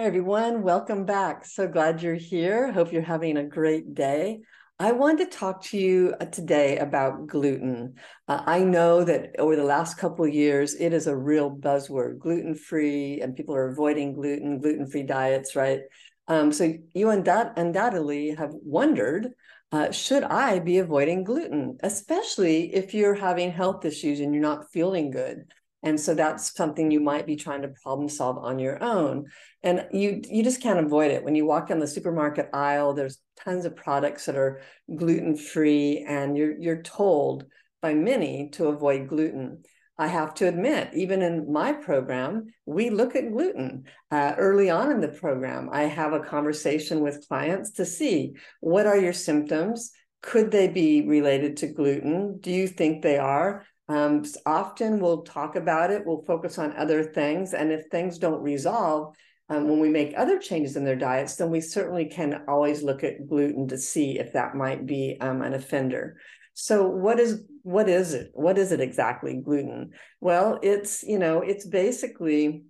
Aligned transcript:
Hi, 0.00 0.06
everyone. 0.06 0.62
Welcome 0.62 1.04
back. 1.04 1.44
So 1.44 1.68
glad 1.68 2.00
you're 2.00 2.14
here. 2.14 2.72
Hope 2.72 2.90
you're 2.90 3.02
having 3.02 3.36
a 3.36 3.44
great 3.44 3.94
day. 3.94 4.40
I 4.78 4.92
wanted 4.92 5.30
to 5.30 5.36
talk 5.36 5.62
to 5.64 5.76
you 5.76 6.14
uh, 6.18 6.24
today 6.24 6.78
about 6.78 7.26
gluten. 7.26 7.96
Uh, 8.26 8.42
I 8.46 8.60
know 8.60 9.04
that 9.04 9.38
over 9.38 9.56
the 9.56 9.62
last 9.62 9.98
couple 9.98 10.26
years, 10.26 10.74
it 10.74 10.94
is 10.94 11.06
a 11.06 11.14
real 11.14 11.54
buzzword 11.54 12.18
gluten 12.18 12.54
free, 12.54 13.20
and 13.20 13.36
people 13.36 13.54
are 13.54 13.68
avoiding 13.68 14.14
gluten, 14.14 14.58
gluten 14.58 14.86
free 14.86 15.02
diets, 15.02 15.54
right? 15.54 15.80
Um, 16.28 16.50
so 16.50 16.72
you 16.94 17.10
undoubtedly 17.10 18.30
have 18.36 18.52
wondered 18.54 19.28
uh, 19.70 19.90
should 19.90 20.22
I 20.22 20.60
be 20.60 20.78
avoiding 20.78 21.24
gluten, 21.24 21.76
especially 21.82 22.74
if 22.74 22.94
you're 22.94 23.14
having 23.14 23.52
health 23.52 23.84
issues 23.84 24.20
and 24.20 24.32
you're 24.32 24.42
not 24.42 24.72
feeling 24.72 25.10
good? 25.10 25.44
And 25.82 25.98
so 25.98 26.14
that's 26.14 26.54
something 26.54 26.90
you 26.90 27.00
might 27.00 27.26
be 27.26 27.36
trying 27.36 27.62
to 27.62 27.68
problem 27.68 28.08
solve 28.08 28.38
on 28.38 28.58
your 28.58 28.82
own. 28.82 29.26
And 29.62 29.86
you 29.92 30.20
you 30.28 30.42
just 30.42 30.62
can't 30.62 30.84
avoid 30.84 31.10
it. 31.10 31.24
When 31.24 31.34
you 31.34 31.46
walk 31.46 31.68
down 31.68 31.78
the 31.78 31.86
supermarket 31.86 32.50
aisle 32.52 32.92
there's 32.92 33.18
tons 33.36 33.64
of 33.64 33.76
products 33.76 34.26
that 34.26 34.36
are 34.36 34.60
gluten 34.94 35.36
free 35.36 36.04
and 36.06 36.36
you're 36.36 36.58
you're 36.58 36.82
told 36.82 37.46
by 37.80 37.94
many 37.94 38.50
to 38.50 38.68
avoid 38.68 39.08
gluten. 39.08 39.62
I 39.96 40.06
have 40.06 40.32
to 40.34 40.48
admit 40.48 40.90
even 40.94 41.20
in 41.22 41.50
my 41.50 41.72
program 41.72 42.46
we 42.66 42.90
look 42.90 43.16
at 43.16 43.32
gluten. 43.32 43.84
Uh, 44.10 44.34
early 44.36 44.68
on 44.70 44.90
in 44.90 45.00
the 45.00 45.08
program 45.08 45.68
i 45.72 45.82
have 45.82 46.12
a 46.12 46.20
conversation 46.20 47.00
with 47.00 47.26
clients 47.28 47.70
to 47.72 47.84
see 47.86 48.34
what 48.60 48.86
are 48.86 48.98
your 48.98 49.12
symptoms? 49.12 49.92
Could 50.22 50.50
they 50.50 50.68
be 50.68 51.06
related 51.06 51.56
to 51.58 51.68
gluten? 51.68 52.38
Do 52.40 52.50
you 52.50 52.68
think 52.68 53.02
they 53.02 53.16
are 53.16 53.64
um, 53.90 54.22
often 54.46 55.00
we'll 55.00 55.22
talk 55.22 55.56
about 55.56 55.90
it, 55.90 56.06
we'll 56.06 56.22
focus 56.24 56.58
on 56.58 56.76
other 56.76 57.02
things. 57.02 57.54
And 57.54 57.72
if 57.72 57.86
things 57.86 58.18
don't 58.18 58.40
resolve, 58.40 59.16
um, 59.48 59.68
when 59.68 59.80
we 59.80 59.88
make 59.88 60.14
other 60.16 60.38
changes 60.38 60.76
in 60.76 60.84
their 60.84 60.94
diets, 60.94 61.34
then 61.34 61.50
we 61.50 61.60
certainly 61.60 62.04
can 62.04 62.44
always 62.46 62.84
look 62.84 63.02
at 63.02 63.26
gluten 63.28 63.66
to 63.66 63.76
see 63.76 64.16
if 64.16 64.32
that 64.32 64.54
might 64.54 64.86
be 64.86 65.16
um, 65.20 65.42
an 65.42 65.54
offender. 65.54 66.18
So 66.54 66.86
what 66.86 67.18
is 67.18 67.42
what 67.62 67.88
is 67.88 68.14
it? 68.14 68.30
What 68.32 68.58
is 68.58 68.70
it 68.70 68.80
exactly? 68.80 69.40
Gluten? 69.44 69.90
Well, 70.20 70.60
it's 70.62 71.02
you 71.02 71.18
know 71.18 71.40
it's 71.40 71.66
basically 71.66 72.62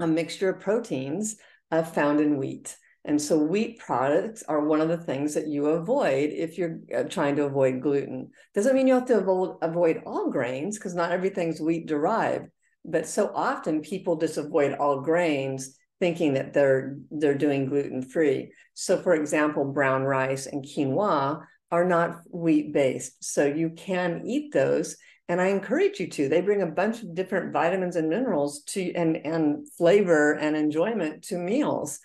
a 0.00 0.08
mixture 0.08 0.48
of 0.48 0.60
proteins 0.60 1.36
uh, 1.70 1.84
found 1.84 2.18
in 2.18 2.36
wheat. 2.36 2.76
And 3.04 3.20
so 3.20 3.36
wheat 3.36 3.80
products 3.80 4.44
are 4.44 4.64
one 4.64 4.80
of 4.80 4.88
the 4.88 4.96
things 4.96 5.34
that 5.34 5.48
you 5.48 5.66
avoid 5.66 6.30
if 6.30 6.56
you're 6.56 6.78
uh, 6.96 7.02
trying 7.04 7.34
to 7.36 7.44
avoid 7.44 7.80
gluten. 7.80 8.30
Doesn't 8.54 8.74
mean 8.74 8.86
you 8.86 8.94
have 8.94 9.06
to 9.06 9.18
avoid, 9.18 9.56
avoid 9.60 10.02
all 10.06 10.30
grains 10.30 10.78
because 10.78 10.94
not 10.94 11.10
everything's 11.10 11.60
wheat 11.60 11.86
derived, 11.86 12.46
but 12.84 13.06
so 13.06 13.32
often 13.34 13.80
people 13.80 14.16
just 14.16 14.36
avoid 14.36 14.74
all 14.74 15.00
grains 15.00 15.76
thinking 15.98 16.34
that 16.34 16.52
they're 16.52 16.96
they're 17.10 17.34
doing 17.34 17.66
gluten 17.66 18.02
free. 18.02 18.52
So 18.74 18.98
for 18.98 19.14
example, 19.14 19.64
brown 19.64 20.02
rice 20.02 20.46
and 20.46 20.64
quinoa 20.64 21.44
are 21.72 21.84
not 21.84 22.20
wheat 22.30 22.72
based. 22.72 23.24
So 23.24 23.46
you 23.46 23.70
can 23.70 24.22
eat 24.24 24.52
those 24.52 24.96
and 25.28 25.40
I 25.40 25.46
encourage 25.46 25.98
you 25.98 26.08
to. 26.08 26.28
They 26.28 26.40
bring 26.40 26.62
a 26.62 26.66
bunch 26.66 27.02
of 27.02 27.14
different 27.14 27.52
vitamins 27.52 27.96
and 27.96 28.08
minerals 28.08 28.62
to 28.64 28.92
and 28.92 29.16
and 29.24 29.66
flavor 29.72 30.34
and 30.34 30.56
enjoyment 30.56 31.24
to 31.24 31.38
meals. 31.38 32.00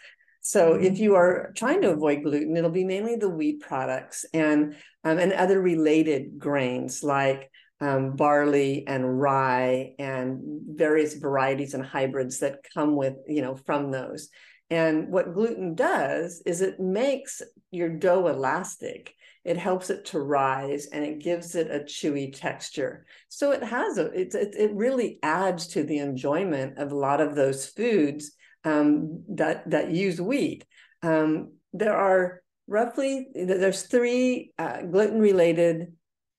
So 0.47 0.75
if 0.75 0.94
mm-hmm. 0.94 1.03
you 1.03 1.16
are 1.16 1.52
trying 1.58 1.81
to 1.81 1.91
avoid 1.91 2.24
gluten, 2.24 2.56
it'll 2.56 2.69
be 2.69 2.85
mainly 2.85 3.18
the 3.18 3.28
wheat 3.28 3.59
products 3.59 4.25
and 4.34 4.78
um, 5.03 5.18
and 5.19 5.34
other 5.34 5.62
related 5.62 6.40
grains 6.40 7.03
like 7.03 7.52
um, 7.81 8.16
barley 8.16 8.88
and 8.88 9.19
rye 9.19 9.94
and 10.00 10.62
various 10.66 11.16
varieties 11.16 11.74
and 11.74 11.86
hybrids 11.86 12.40
that 12.40 12.66
come 12.74 12.96
with 12.96 13.16
you 13.28 13.41
know 13.41 13.57
from 13.57 13.91
those. 13.91 14.30
And 14.69 15.09
what 15.09 15.34
gluten 15.34 15.75
does 15.75 16.41
is 16.46 16.62
it 16.62 16.80
makes 16.80 17.41
your 17.72 17.90
dough 17.90 18.28
elastic. 18.28 19.16
It 19.44 19.57
helps 19.57 19.90
it 19.90 20.06
to 20.06 20.19
rise 20.22 20.86
and 20.86 21.03
it 21.03 21.19
gives 21.19 21.56
it 21.56 21.69
a 21.69 21.80
chewy 21.80 22.34
texture. 22.34 23.06
So 23.28 23.52
it 23.52 23.63
has 23.63 23.97
a 23.97 24.06
it, 24.12 24.34
it, 24.34 24.56
it 24.57 24.72
really 24.74 25.19
adds 25.24 25.68
to 25.68 25.84
the 25.84 25.97
enjoyment 25.97 26.78
of 26.78 26.94
a 26.94 26.97
lot 26.97 27.19
of 27.19 27.36
those 27.36 27.68
foods 27.68 28.31
um, 28.67 29.23
that 29.29 29.69
that 29.69 29.91
use 29.91 30.19
wheat. 30.19 30.66
Um, 31.01 31.53
there 31.73 31.95
are 31.95 32.41
roughly 32.67 33.28
there's 33.33 33.83
three 33.83 34.51
uh, 34.57 34.81
gluten 34.81 35.19
related 35.19 35.94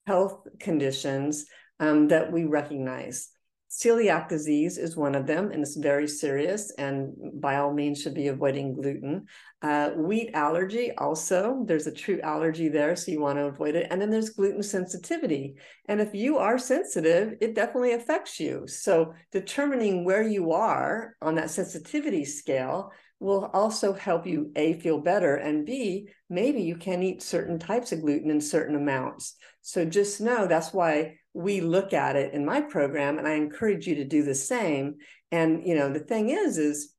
health 0.07 0.47
conditions 0.61 1.47
um, 1.81 2.09
that 2.09 2.33
we 2.33 2.45
recognize. 2.45 3.29
Celiac 3.71 4.29
disease 4.29 4.79
is 4.79 4.97
one 4.97 5.15
of 5.15 5.27
them, 5.27 5.51
and 5.51 5.61
it's 5.63 5.77
very 5.77 6.09
serious, 6.09 6.73
and 6.79 7.13
by 7.35 7.57
all 7.57 7.73
means 7.73 8.01
should 8.01 8.15
be 8.15 8.29
avoiding 8.29 8.73
gluten. 8.73 9.27
Uh, 9.61 9.91
wheat 9.91 10.31
allergy, 10.33 10.93
also, 10.97 11.65
there's 11.67 11.87
a 11.87 11.93
true 11.93 12.19
allergy 12.23 12.69
there, 12.69 12.97
so 12.97 13.13
you 13.13 13.21
want 13.21 13.37
to 13.37 13.45
avoid 13.45 13.75
it. 13.75 13.87
And 13.91 14.01
then 14.01 14.09
there's 14.09 14.31
gluten 14.31 14.63
sensitivity. 14.63 15.57
And 15.87 16.01
if 16.01 16.15
you 16.15 16.39
are 16.39 16.59
sensitive, 16.59 17.35
it 17.43 17.55
definitely 17.55 17.93
affects 17.93 18.41
you. 18.41 18.67
So 18.67 19.13
determining 19.33 20.03
where 20.03 20.27
you 20.27 20.53
are 20.53 21.15
on 21.21 21.35
that 21.35 21.51
sensitivity 21.51 22.25
scale 22.25 22.91
will 23.21 23.51
also 23.53 23.93
help 23.93 24.27
you 24.27 24.51
A, 24.57 24.75
feel 24.75 25.01
better, 25.01 25.37
and 25.37 25.67
B, 25.67 26.09
maybe 26.31 26.63
you 26.63 26.77
can 26.77 27.03
eat 27.03 27.21
certain 27.21 27.59
types 27.59 27.93
of 27.93 28.01
gluten 28.01 28.31
in 28.31 28.41
certain 28.41 28.77
amounts. 28.77 29.35
So 29.61 29.85
just 29.85 30.21
know 30.21 30.47
that's 30.47 30.73
why 30.73 31.19
we 31.39 31.61
look 31.61 31.93
at 31.93 32.17
it 32.17 32.35
in 32.35 32.45
my 32.45 32.61
program, 32.61 33.17
and 33.17 33.29
I 33.29 33.35
encourage 33.35 33.87
you 33.87 33.95
to 33.95 34.05
do 34.05 34.25
the 34.25 34.35
same. 34.35 34.97
And, 35.31 35.65
you 35.65 35.77
know, 35.77 35.89
the 35.89 36.01
thing 36.01 36.31
is, 36.31 36.59
is, 36.59 36.93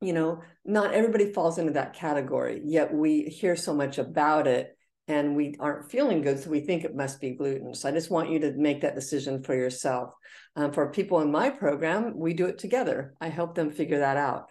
you 0.00 0.12
know, 0.12 0.40
not 0.64 0.94
everybody 0.94 1.32
falls 1.32 1.58
into 1.58 1.74
that 1.74 1.94
category, 1.94 2.60
yet 2.64 2.92
we 2.92 3.22
hear 3.22 3.54
so 3.54 3.72
much 3.72 3.98
about 3.98 4.48
it 4.48 4.76
and 5.06 5.36
we 5.36 5.54
aren't 5.60 5.90
feeling 5.92 6.22
good, 6.22 6.40
so 6.40 6.50
we 6.50 6.60
think 6.60 6.82
it 6.82 6.96
must 6.96 7.20
be 7.20 7.36
gluten. 7.36 7.72
So 7.72 7.88
I 7.88 7.92
just 7.92 8.10
want 8.10 8.30
you 8.30 8.40
to 8.40 8.52
make 8.52 8.80
that 8.80 8.96
decision 8.96 9.44
for 9.44 9.54
yourself. 9.54 10.12
Um, 10.56 10.72
for 10.72 10.90
people 10.90 11.20
in 11.20 11.30
my 11.30 11.50
program, 11.50 12.16
we 12.16 12.34
do 12.34 12.46
it 12.46 12.58
together. 12.58 13.14
I 13.20 13.28
help 13.28 13.54
them 13.54 13.70
figure 13.70 14.00
that 14.00 14.16
out. 14.16 14.46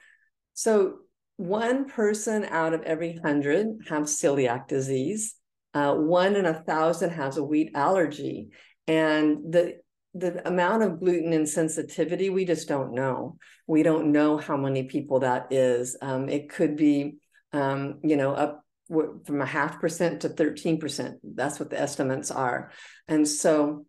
So 0.53 0.99
one 1.35 1.89
person 1.89 2.45
out 2.45 2.73
of 2.73 2.83
every 2.83 3.17
hundred 3.17 3.67
have 3.89 4.03
celiac 4.03 4.69
disease. 4.69 5.35
Uh, 5.73 5.95
one 5.95 6.35
in 6.35 6.45
a 6.45 6.63
thousand 6.63 7.11
has 7.11 7.37
a 7.37 7.43
wheat 7.43 7.71
allergy, 7.75 8.49
and 8.87 9.53
the 9.53 9.77
the 10.13 10.45
amount 10.45 10.83
of 10.83 10.99
gluten 10.99 11.31
insensitivity 11.31 12.31
we 12.31 12.43
just 12.43 12.67
don't 12.67 12.93
know. 12.93 13.37
We 13.65 13.81
don't 13.81 14.11
know 14.11 14.37
how 14.37 14.57
many 14.57 14.83
people 14.83 15.19
that 15.19 15.53
is. 15.53 15.95
Um, 16.01 16.27
it 16.27 16.49
could 16.49 16.75
be, 16.75 17.15
um, 17.53 17.99
you 18.03 18.17
know, 18.17 18.33
up 18.33 18.65
from 18.89 19.41
a 19.41 19.45
half 19.45 19.79
percent 19.79 20.21
to 20.21 20.29
thirteen 20.29 20.79
percent. 20.79 21.19
That's 21.23 21.59
what 21.59 21.69
the 21.69 21.79
estimates 21.79 22.29
are, 22.31 22.71
and 23.07 23.27
so 23.27 23.85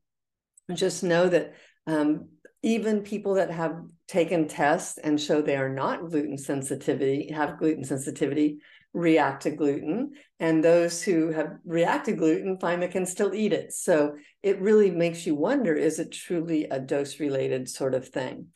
just 0.73 1.03
know 1.03 1.29
that 1.29 1.55
um, 1.87 2.29
even 2.63 3.03
people 3.03 3.35
that 3.35 3.51
have 3.51 3.83
taken 4.07 4.47
tests 4.47 4.99
and 4.99 5.21
show 5.21 5.43
they 5.43 5.57
are 5.57 5.69
not 5.69 6.09
gluten 6.09 6.39
sensitivity 6.39 7.33
have 7.33 7.59
gluten 7.59 7.85
sensitivity 7.85 8.59
react 8.93 9.43
to 9.43 9.51
gluten, 9.51 10.13
and 10.41 10.63
those 10.63 11.03
who 11.03 11.31
have 11.31 11.57
reacted 11.65 12.19
gluten 12.19 12.59
find 12.59 12.83
they 12.83 12.89
can 12.89 13.07
still 13.07 13.35
eat 13.35 13.53
it. 13.53 13.73
So 13.73 14.17
it 14.43 14.61
really 14.61 14.91
makes 14.91 15.27
you 15.27 15.35
wonder: 15.35 15.75
is 15.75 15.99
it 15.99 16.13
truly 16.13 16.65
a 16.65 16.79
dose-related 16.79 17.69
sort 17.69 17.95
of 17.95 18.09
thing? 18.09 18.49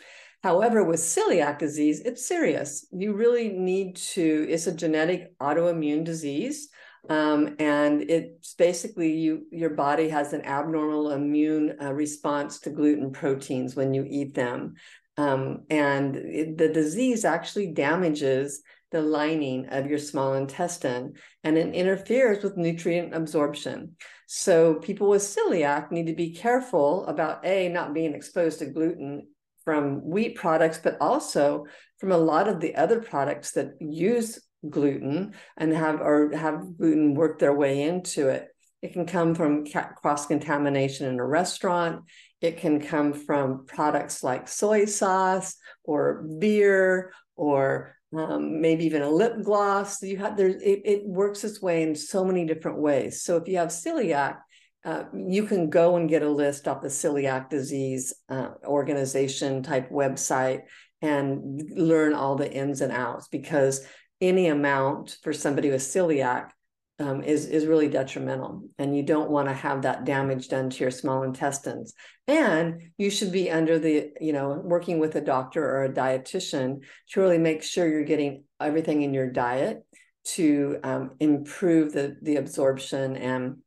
However, 0.42 0.84
with 0.84 1.00
celiac 1.00 1.58
disease, 1.58 2.00
it's 2.00 2.26
serious. 2.26 2.86
You 2.92 3.14
really 3.14 3.48
need 3.48 3.96
to. 3.96 4.46
It's 4.48 4.66
a 4.66 4.74
genetic 4.74 5.36
autoimmune 5.38 6.04
disease. 6.04 6.68
Um, 7.08 7.54
and 7.60 8.02
it's 8.02 8.54
basically 8.54 9.12
you 9.12 9.46
your 9.52 9.70
body 9.70 10.08
has 10.08 10.32
an 10.32 10.44
abnormal 10.44 11.12
immune 11.12 11.76
uh, 11.80 11.92
response 11.92 12.58
to 12.60 12.70
gluten 12.70 13.12
proteins 13.12 13.76
when 13.76 13.94
you 13.94 14.04
eat 14.08 14.34
them 14.34 14.74
um, 15.16 15.62
and 15.70 16.16
it, 16.16 16.58
the 16.58 16.68
disease 16.68 17.24
actually 17.24 17.68
damages 17.68 18.62
the 18.92 19.02
lining 19.02 19.66
of 19.66 19.86
your 19.86 19.98
small 19.98 20.34
intestine 20.34 21.14
and 21.44 21.58
it 21.58 21.74
interferes 21.74 22.42
with 22.42 22.56
nutrient 22.56 23.14
absorption 23.14 23.96
so 24.26 24.74
people 24.74 25.08
with 25.08 25.22
celiac 25.22 25.90
need 25.90 26.06
to 26.06 26.14
be 26.14 26.30
careful 26.30 27.06
about 27.06 27.44
a 27.44 27.68
not 27.68 27.94
being 27.94 28.14
exposed 28.14 28.58
to 28.58 28.66
gluten 28.66 29.26
from 29.64 30.04
wheat 30.04 30.36
products 30.36 30.78
but 30.82 30.96
also 31.00 31.66
from 31.98 32.12
a 32.12 32.18
lot 32.18 32.48
of 32.48 32.60
the 32.60 32.76
other 32.76 33.00
products 33.00 33.52
that 33.52 33.72
use 33.80 34.38
gluten 34.68 35.34
and 35.56 35.72
have 35.72 36.00
or 36.00 36.30
have 36.36 36.76
gluten 36.76 37.14
work 37.14 37.38
their 37.38 37.54
way 37.54 37.82
into 37.82 38.28
it. 38.28 38.48
It 38.82 38.92
can 38.92 39.06
come 39.06 39.34
from 39.34 39.64
cross 39.96 40.26
contamination 40.26 41.06
in 41.06 41.18
a 41.18 41.26
restaurant. 41.26 42.04
It 42.40 42.58
can 42.58 42.80
come 42.80 43.12
from 43.14 43.66
products 43.66 44.22
like 44.22 44.48
soy 44.48 44.84
sauce 44.84 45.56
or 45.82 46.22
beer 46.38 47.12
or 47.34 47.95
um, 48.14 48.60
maybe 48.60 48.84
even 48.84 49.02
a 49.02 49.10
lip 49.10 49.42
gloss. 49.42 50.02
You 50.02 50.18
have 50.18 50.36
there. 50.36 50.48
It, 50.48 50.82
it, 50.84 51.06
works 51.06 51.44
its 51.44 51.60
way 51.60 51.82
in 51.82 51.94
so 51.94 52.24
many 52.24 52.44
different 52.46 52.78
ways. 52.78 53.22
So 53.22 53.36
if 53.36 53.48
you 53.48 53.56
have 53.58 53.68
celiac, 53.68 54.38
uh, 54.84 55.04
you 55.12 55.44
can 55.44 55.68
go 55.70 55.96
and 55.96 56.08
get 56.08 56.22
a 56.22 56.30
list 56.30 56.68
off 56.68 56.82
the 56.82 56.88
celiac 56.88 57.50
disease 57.50 58.14
uh, 58.28 58.50
organization 58.64 59.62
type 59.62 59.90
website 59.90 60.62
and 61.02 61.62
learn 61.74 62.14
all 62.14 62.36
the 62.36 62.50
ins 62.50 62.80
and 62.80 62.92
outs 62.92 63.28
because 63.28 63.86
any 64.20 64.46
amount 64.46 65.18
for 65.22 65.32
somebody 65.32 65.70
with 65.70 65.82
celiac 65.82 66.50
um, 66.98 67.22
is 67.22 67.46
is 67.46 67.66
really 67.66 67.88
detrimental, 67.88 68.62
and 68.78 68.96
you 68.96 69.02
don't 69.02 69.30
want 69.30 69.48
to 69.48 69.54
have 69.54 69.82
that 69.82 70.04
damage 70.04 70.48
done 70.48 70.70
to 70.70 70.84
your 70.84 70.90
small 70.90 71.22
intestines. 71.22 71.92
And 72.26 72.90
you 72.96 73.10
should 73.10 73.32
be 73.32 73.50
under 73.50 73.78
the 73.78 74.12
you 74.20 74.32
know 74.32 74.60
working 74.64 74.98
with 74.98 75.14
a 75.16 75.20
doctor 75.20 75.62
or 75.64 75.84
a 75.84 75.92
dietitian 75.92 76.80
to 77.10 77.20
really 77.20 77.38
make 77.38 77.62
sure 77.62 77.86
you're 77.86 78.04
getting 78.04 78.44
everything 78.60 79.02
in 79.02 79.12
your 79.12 79.30
diet 79.30 79.84
to 80.24 80.78
um, 80.82 81.10
improve 81.20 81.92
the 81.92 82.16
the 82.22 82.36
absorption 82.36 83.16
and 83.16 83.58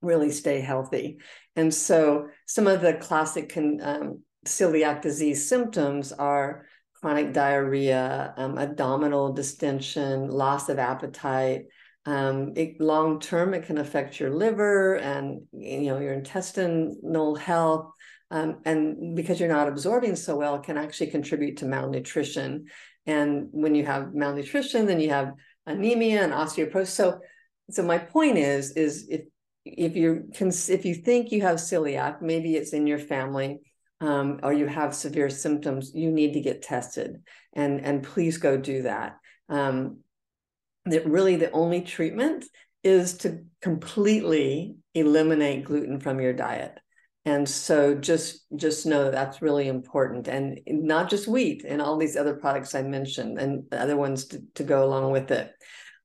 really 0.00 0.30
stay 0.30 0.60
healthy. 0.60 1.18
And 1.56 1.72
so 1.72 2.28
some 2.46 2.66
of 2.66 2.80
the 2.80 2.94
classic 2.94 3.52
con, 3.52 3.80
um, 3.82 4.22
celiac 4.46 5.02
disease 5.02 5.48
symptoms 5.48 6.12
are 6.12 6.66
chronic 7.00 7.32
diarrhea, 7.32 8.32
um, 8.36 8.58
abdominal 8.58 9.32
distension, 9.32 10.28
loss 10.28 10.68
of 10.68 10.78
appetite. 10.78 11.66
Um, 12.06 12.52
it, 12.56 12.80
long 12.80 13.18
term, 13.18 13.54
it 13.54 13.64
can 13.64 13.78
affect 13.78 14.20
your 14.20 14.30
liver 14.30 14.96
and 14.96 15.42
you 15.52 15.88
know 15.88 15.98
your 15.98 16.12
intestinal 16.12 17.34
health. 17.34 17.90
Um, 18.30 18.60
and 18.64 19.14
because 19.14 19.38
you're 19.38 19.48
not 19.48 19.68
absorbing 19.68 20.16
so 20.16 20.36
well, 20.36 20.56
it 20.56 20.64
can 20.64 20.76
actually 20.76 21.08
contribute 21.08 21.58
to 21.58 21.66
malnutrition. 21.66 22.66
And 23.06 23.48
when 23.52 23.74
you 23.74 23.84
have 23.86 24.14
malnutrition, 24.14 24.86
then 24.86 25.00
you 25.00 25.10
have 25.10 25.34
anemia 25.66 26.24
and 26.24 26.32
osteoporosis. 26.32 26.88
So, 26.88 27.20
so 27.70 27.82
my 27.82 27.98
point 27.98 28.38
is, 28.38 28.72
is 28.72 29.06
if 29.08 29.22
if 29.64 29.96
you 29.96 30.28
can, 30.34 30.48
if 30.48 30.84
you 30.84 30.94
think 30.94 31.32
you 31.32 31.42
have 31.42 31.56
celiac, 31.56 32.20
maybe 32.20 32.56
it's 32.56 32.72
in 32.72 32.86
your 32.86 32.98
family 32.98 33.60
um, 34.00 34.40
or 34.42 34.52
you 34.52 34.66
have 34.66 34.94
severe 34.94 35.30
symptoms, 35.30 35.92
you 35.94 36.10
need 36.10 36.34
to 36.34 36.40
get 36.40 36.62
tested, 36.62 37.22
and 37.54 37.80
and 37.80 38.02
please 38.02 38.36
go 38.36 38.56
do 38.56 38.82
that. 38.82 39.16
Um, 39.48 40.00
that 40.86 41.06
really 41.06 41.36
the 41.36 41.50
only 41.52 41.80
treatment 41.80 42.44
is 42.82 43.16
to 43.18 43.44
completely 43.62 44.76
eliminate 44.94 45.64
gluten 45.64 45.98
from 45.98 46.20
your 46.20 46.32
diet. 46.32 46.78
And 47.24 47.48
so 47.48 47.94
just 47.94 48.44
just 48.54 48.84
know 48.84 49.04
that 49.04 49.12
that's 49.12 49.40
really 49.40 49.66
important. 49.68 50.28
And 50.28 50.60
not 50.66 51.08
just 51.08 51.26
wheat 51.26 51.64
and 51.66 51.80
all 51.80 51.96
these 51.96 52.16
other 52.16 52.34
products 52.34 52.74
i 52.74 52.82
mentioned 52.82 53.38
and 53.38 53.64
other 53.72 53.96
ones 53.96 54.26
to, 54.26 54.42
to 54.56 54.62
go 54.62 54.84
along 54.84 55.10
with 55.10 55.30
it. 55.30 55.50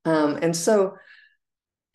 Um, 0.06 0.40
and 0.42 0.56
so 0.56 0.96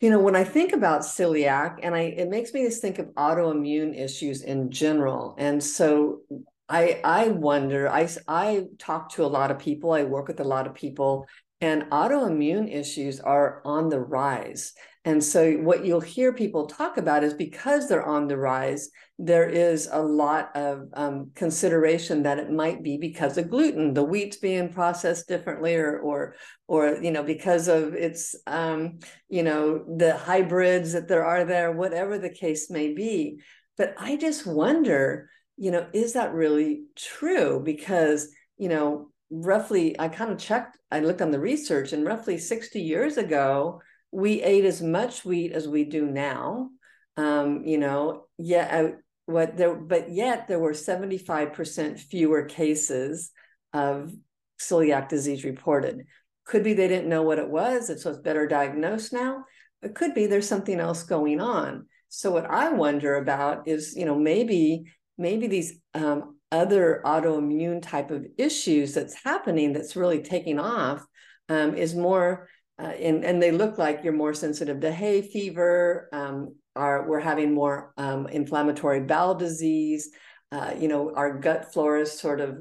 you 0.01 0.09
know 0.11 0.19
when 0.19 0.35
i 0.35 0.43
think 0.43 0.73
about 0.73 1.01
celiac 1.01 1.77
and 1.81 1.95
i 1.95 2.01
it 2.01 2.29
makes 2.29 2.53
me 2.53 2.65
just 2.65 2.81
think 2.81 2.99
of 2.99 3.07
autoimmune 3.15 3.99
issues 3.99 4.43
in 4.43 4.69
general. 4.69 5.35
And 5.39 5.63
so 5.63 6.21
i 6.69 7.01
i 7.03 7.29
wonder 7.29 7.89
i 7.89 8.07
i 8.27 8.65
talk 8.77 9.09
to 9.13 9.25
a 9.25 9.33
lot 9.37 9.49
of 9.49 9.57
people. 9.57 9.91
I 9.91 10.03
work 10.03 10.27
with 10.27 10.39
a 10.39 10.43
lot 10.43 10.67
of 10.67 10.75
people 10.75 11.25
and 11.61 11.83
autoimmune 11.83 12.73
issues 12.73 13.19
are 13.19 13.61
on 13.65 13.89
the 13.89 13.99
rise 13.99 14.73
and 15.05 15.23
so 15.23 15.53
what 15.57 15.85
you'll 15.85 16.01
hear 16.01 16.33
people 16.33 16.65
talk 16.65 16.97
about 16.97 17.23
is 17.23 17.33
because 17.33 17.87
they're 17.87 18.05
on 18.05 18.27
the 18.27 18.37
rise 18.37 18.89
there 19.17 19.47
is 19.47 19.87
a 19.91 20.01
lot 20.01 20.53
of 20.55 20.89
um, 20.93 21.31
consideration 21.35 22.23
that 22.23 22.37
it 22.37 22.51
might 22.51 22.83
be 22.83 22.97
because 22.97 23.37
of 23.37 23.49
gluten, 23.49 23.93
the 23.93 24.03
wheat's 24.03 24.37
being 24.37 24.73
processed 24.73 25.27
differently, 25.29 25.75
or 25.75 25.99
or 25.99 26.35
or 26.67 26.99
you 27.01 27.11
know 27.11 27.23
because 27.23 27.69
of 27.69 27.93
its 27.93 28.35
um, 28.45 28.99
you 29.29 29.43
know 29.43 29.85
the 29.97 30.17
hybrids 30.17 30.91
that 30.93 31.07
there 31.07 31.23
are 31.23 31.45
there, 31.45 31.71
whatever 31.71 32.17
the 32.17 32.29
case 32.29 32.69
may 32.69 32.93
be. 32.93 33.39
But 33.77 33.95
I 33.97 34.17
just 34.17 34.45
wonder, 34.45 35.29
you 35.55 35.71
know, 35.71 35.87
is 35.93 36.13
that 36.13 36.33
really 36.33 36.83
true? 36.97 37.61
Because 37.63 38.27
you 38.57 38.67
know, 38.67 39.11
roughly, 39.29 39.99
I 39.99 40.07
kind 40.07 40.31
of 40.31 40.37
checked, 40.37 40.77
I 40.91 40.99
looked 40.99 41.21
on 41.21 41.31
the 41.31 41.39
research, 41.39 41.93
and 41.93 42.05
roughly 42.05 42.37
sixty 42.37 42.81
years 42.81 43.17
ago, 43.17 43.81
we 44.11 44.41
ate 44.41 44.65
as 44.65 44.81
much 44.81 45.25
wheat 45.25 45.51
as 45.51 45.67
we 45.67 45.83
do 45.83 46.05
now. 46.05 46.69
Um, 47.17 47.63
you 47.65 47.77
know, 47.77 48.25
yeah, 48.37 48.89
what 49.25 49.57
there 49.57 49.75
but 49.75 50.11
yet 50.11 50.47
there 50.47 50.59
were 50.59 50.71
75% 50.71 51.99
fewer 51.99 52.43
cases 52.43 53.31
of 53.73 54.13
celiac 54.59 55.09
disease 55.09 55.43
reported 55.43 56.05
could 56.45 56.63
be 56.63 56.73
they 56.73 56.87
didn't 56.87 57.09
know 57.09 57.23
what 57.23 57.39
it 57.39 57.49
was 57.49 57.89
and 57.89 57.99
so 57.99 58.11
it's 58.11 58.19
better 58.19 58.47
diagnosed 58.47 59.11
now 59.11 59.43
it 59.81 59.95
could 59.95 60.13
be 60.13 60.27
there's 60.27 60.47
something 60.47 60.79
else 60.79 61.03
going 61.03 61.41
on 61.41 61.87
so 62.07 62.31
what 62.31 62.45
i 62.45 62.69
wonder 62.69 63.15
about 63.15 63.67
is 63.67 63.95
you 63.95 64.05
know 64.05 64.17
maybe 64.17 64.85
maybe 65.17 65.47
these 65.47 65.79
um, 65.93 66.37
other 66.55 67.01
autoimmune 67.05 67.81
type 67.81 68.11
of 68.11 68.25
issues 68.37 68.93
that's 68.93 69.21
happening 69.23 69.73
that's 69.73 69.95
really 69.95 70.21
taking 70.21 70.59
off 70.59 71.05
um, 71.49 71.75
is 71.75 71.93
more 71.93 72.47
uh, 72.77 72.87
and, 72.87 73.23
and 73.23 73.41
they 73.41 73.51
look 73.51 73.77
like 73.77 74.03
you're 74.03 74.13
more 74.13 74.33
sensitive 74.33 74.81
to 74.81 74.91
hay 74.91 75.21
fever 75.21 76.09
um, 76.11 76.55
are 76.75 77.07
we're 77.07 77.21
having 77.21 77.53
more 77.53 77.93
um, 77.97 78.27
inflammatory 78.27 79.01
bowel 79.01 79.35
disease. 79.35 80.09
Uh, 80.51 80.73
you 80.77 80.87
know, 80.87 81.13
our 81.15 81.39
gut 81.39 81.73
flora 81.73 82.01
is 82.01 82.19
sort 82.19 82.41
of 82.41 82.57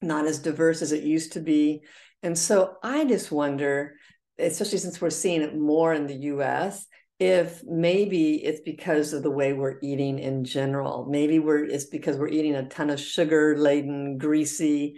not 0.00 0.26
as 0.26 0.38
diverse 0.38 0.82
as 0.82 0.92
it 0.92 1.02
used 1.02 1.32
to 1.32 1.40
be. 1.40 1.82
And 2.22 2.38
so 2.38 2.76
I 2.82 3.04
just 3.04 3.32
wonder, 3.32 3.94
especially 4.38 4.78
since 4.78 5.00
we're 5.00 5.10
seeing 5.10 5.42
it 5.42 5.56
more 5.56 5.92
in 5.92 6.06
the 6.06 6.14
US, 6.14 6.86
if 7.18 7.62
maybe 7.64 8.44
it's 8.44 8.60
because 8.60 9.12
of 9.12 9.22
the 9.22 9.30
way 9.30 9.52
we're 9.52 9.78
eating 9.82 10.18
in 10.18 10.44
general. 10.44 11.06
Maybe 11.08 11.38
we're 11.38 11.64
it's 11.64 11.86
because 11.86 12.16
we're 12.16 12.28
eating 12.28 12.54
a 12.54 12.68
ton 12.68 12.90
of 12.90 13.00
sugar 13.00 13.56
laden, 13.56 14.18
greasy, 14.18 14.96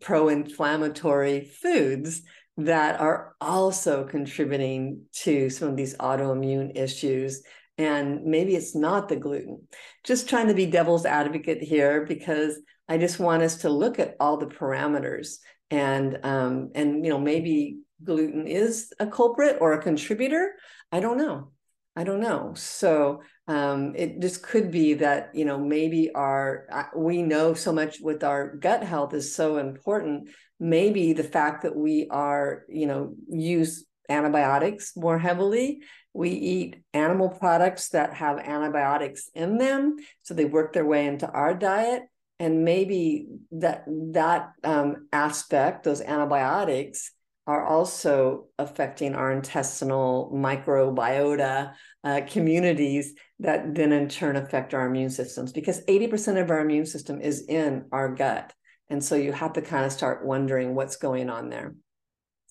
pro 0.00 0.28
inflammatory 0.28 1.44
foods 1.44 2.22
that 2.58 3.00
are 3.00 3.34
also 3.40 4.04
contributing 4.04 5.02
to 5.12 5.50
some 5.50 5.68
of 5.68 5.76
these 5.76 5.96
autoimmune 5.96 6.76
issues 6.76 7.42
and 7.78 8.24
maybe 8.24 8.54
it's 8.54 8.74
not 8.74 9.08
the 9.08 9.16
gluten. 9.16 9.68
Just 10.04 10.28
trying 10.28 10.48
to 10.48 10.54
be 10.54 10.66
devil's 10.66 11.04
advocate 11.04 11.62
here 11.62 12.06
because 12.06 12.58
I 12.88 12.98
just 12.98 13.18
want 13.18 13.42
us 13.42 13.58
to 13.58 13.70
look 13.70 13.98
at 13.98 14.16
all 14.20 14.36
the 14.36 14.46
parameters 14.46 15.36
and 15.70 16.18
um, 16.22 16.70
and 16.74 17.04
you 17.04 17.10
know 17.10 17.18
maybe 17.18 17.80
gluten 18.02 18.46
is 18.46 18.92
a 18.98 19.06
culprit 19.06 19.58
or 19.60 19.72
a 19.72 19.82
contributor. 19.82 20.52
I 20.92 21.00
don't 21.00 21.18
know. 21.18 21.50
I 21.96 22.04
don't 22.04 22.20
know. 22.20 22.52
So 22.54 23.22
um, 23.48 23.94
it 23.96 24.20
just 24.20 24.42
could 24.42 24.70
be 24.70 24.94
that 24.94 25.30
you 25.34 25.44
know 25.44 25.58
maybe 25.58 26.10
our 26.14 26.90
we 26.94 27.22
know 27.22 27.54
so 27.54 27.72
much 27.72 28.00
with 28.00 28.22
our 28.22 28.56
gut 28.56 28.82
health 28.82 29.14
is 29.14 29.34
so 29.34 29.56
important. 29.56 30.28
Maybe 30.60 31.12
the 31.12 31.24
fact 31.24 31.62
that 31.62 31.74
we 31.74 32.06
are 32.10 32.64
you 32.68 32.86
know 32.86 33.14
use 33.28 33.86
antibiotics 34.08 34.92
more 34.96 35.18
heavily 35.18 35.80
we 36.16 36.30
eat 36.30 36.82
animal 36.94 37.28
products 37.28 37.90
that 37.90 38.14
have 38.14 38.38
antibiotics 38.38 39.28
in 39.34 39.58
them, 39.58 39.96
so 40.22 40.32
they 40.32 40.46
work 40.46 40.72
their 40.72 40.86
way 40.86 41.06
into 41.06 41.28
our 41.28 41.54
diet. 41.54 42.04
And 42.38 42.64
maybe 42.64 43.28
that 43.52 43.84
that 44.12 44.52
um, 44.64 45.08
aspect, 45.12 45.84
those 45.84 46.00
antibiotics, 46.00 47.12
are 47.46 47.64
also 47.64 48.46
affecting 48.58 49.14
our 49.14 49.30
intestinal 49.30 50.32
microbiota 50.34 51.72
uh, 52.02 52.20
communities 52.28 53.14
that 53.38 53.74
then 53.74 53.92
in 53.92 54.08
turn 54.08 54.36
affect 54.36 54.74
our 54.74 54.86
immune 54.86 55.10
systems 55.10 55.52
because 55.52 55.84
80% 55.84 56.40
of 56.42 56.50
our 56.50 56.60
immune 56.60 56.86
system 56.86 57.20
is 57.20 57.46
in 57.48 57.86
our 57.92 58.14
gut. 58.14 58.52
And 58.88 59.02
so 59.02 59.14
you 59.14 59.32
have 59.32 59.52
to 59.54 59.62
kind 59.62 59.84
of 59.84 59.92
start 59.92 60.24
wondering 60.24 60.74
what's 60.74 60.96
going 60.96 61.30
on 61.30 61.48
there. 61.48 61.74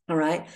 All 0.10 0.16
right. 0.16 0.48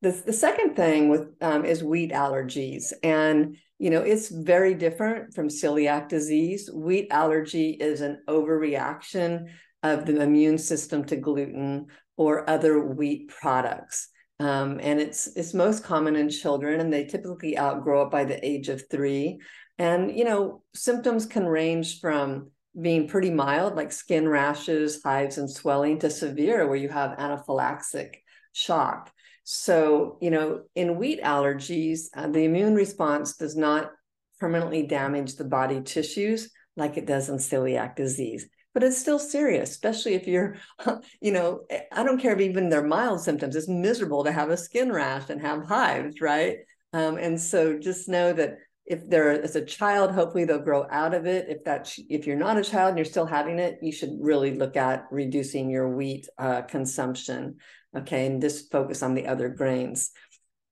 The, 0.00 0.10
the 0.26 0.32
second 0.32 0.74
thing 0.74 1.08
with 1.08 1.28
um, 1.40 1.64
is 1.64 1.84
wheat 1.84 2.12
allergies. 2.12 2.92
And 3.02 3.56
you 3.78 3.90
know, 3.90 4.02
it's 4.02 4.28
very 4.28 4.74
different 4.74 5.34
from 5.34 5.48
celiac 5.48 6.08
disease. 6.08 6.70
Wheat 6.72 7.08
allergy 7.10 7.70
is 7.70 8.00
an 8.00 8.22
overreaction 8.28 9.48
of 9.82 10.06
the 10.06 10.20
immune 10.20 10.58
system 10.58 11.04
to 11.06 11.16
gluten 11.16 11.86
or 12.16 12.48
other 12.48 12.80
wheat 12.84 13.28
products. 13.28 14.08
Um, 14.40 14.80
and 14.82 15.00
it's 15.00 15.28
it's 15.36 15.54
most 15.54 15.84
common 15.84 16.16
in 16.16 16.28
children, 16.28 16.80
and 16.80 16.92
they 16.92 17.04
typically 17.04 17.58
outgrow 17.58 18.02
it 18.02 18.10
by 18.10 18.24
the 18.24 18.44
age 18.44 18.68
of 18.68 18.82
three. 18.90 19.40
And 19.78 20.16
you 20.16 20.24
know, 20.24 20.62
symptoms 20.74 21.26
can 21.26 21.46
range 21.46 22.00
from 22.00 22.50
being 22.80 23.06
pretty 23.06 23.30
mild, 23.30 23.76
like 23.76 23.92
skin 23.92 24.28
rashes, 24.28 25.02
hives, 25.04 25.38
and 25.38 25.50
swelling, 25.50 25.98
to 26.00 26.10
severe, 26.10 26.66
where 26.66 26.76
you 26.76 26.88
have 26.88 27.18
anaphylaxis 27.18 28.16
shock. 28.52 29.12
So, 29.44 30.18
you 30.20 30.30
know, 30.30 30.62
in 30.74 30.96
wheat 30.96 31.22
allergies, 31.22 32.06
uh, 32.14 32.28
the 32.28 32.44
immune 32.44 32.74
response 32.74 33.36
does 33.36 33.56
not 33.56 33.90
permanently 34.38 34.86
damage 34.86 35.36
the 35.36 35.44
body 35.44 35.80
tissues 35.82 36.50
like 36.76 36.96
it 36.96 37.06
does 37.06 37.28
in 37.28 37.36
celiac 37.36 37.96
disease. 37.96 38.48
But 38.74 38.82
it's 38.82 38.98
still 38.98 39.18
serious, 39.18 39.70
especially 39.70 40.14
if 40.14 40.26
you're, 40.26 40.56
you 41.20 41.32
know, 41.32 41.62
I 41.92 42.02
don't 42.02 42.20
care 42.20 42.32
if 42.32 42.40
even 42.40 42.68
they're 42.68 42.82
mild 42.86 43.20
symptoms. 43.20 43.54
It's 43.54 43.68
miserable 43.68 44.24
to 44.24 44.32
have 44.32 44.50
a 44.50 44.56
skin 44.56 44.90
rash 44.90 45.28
and 45.28 45.40
have 45.40 45.66
hives, 45.66 46.20
right? 46.20 46.58
Um, 46.92 47.16
and 47.18 47.40
so 47.40 47.78
just 47.78 48.08
know 48.08 48.32
that 48.32 48.58
if 48.84 49.08
there 49.08 49.32
is 49.32 49.56
a 49.56 49.64
child, 49.64 50.12
hopefully 50.12 50.44
they'll 50.44 50.58
grow 50.58 50.86
out 50.90 51.14
of 51.14 51.26
it. 51.26 51.48
If 51.48 51.64
that, 51.64 51.92
if 52.08 52.26
you're 52.26 52.36
not 52.36 52.58
a 52.58 52.64
child 52.64 52.90
and 52.90 52.98
you're 52.98 53.04
still 53.04 53.26
having 53.26 53.58
it, 53.58 53.78
you 53.80 53.92
should 53.92 54.16
really 54.20 54.56
look 54.56 54.76
at 54.76 55.06
reducing 55.10 55.70
your 55.70 55.88
wheat 55.88 56.28
uh, 56.38 56.62
consumption. 56.62 57.56
Okay, 57.96 58.26
and 58.26 58.40
just 58.40 58.72
focus 58.72 59.02
on 59.02 59.14
the 59.14 59.26
other 59.26 59.48
grains. 59.48 60.10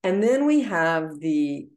And 0.02 0.22
then 0.22 0.46
we 0.46 0.62
have 0.62 1.20
the 1.20 1.68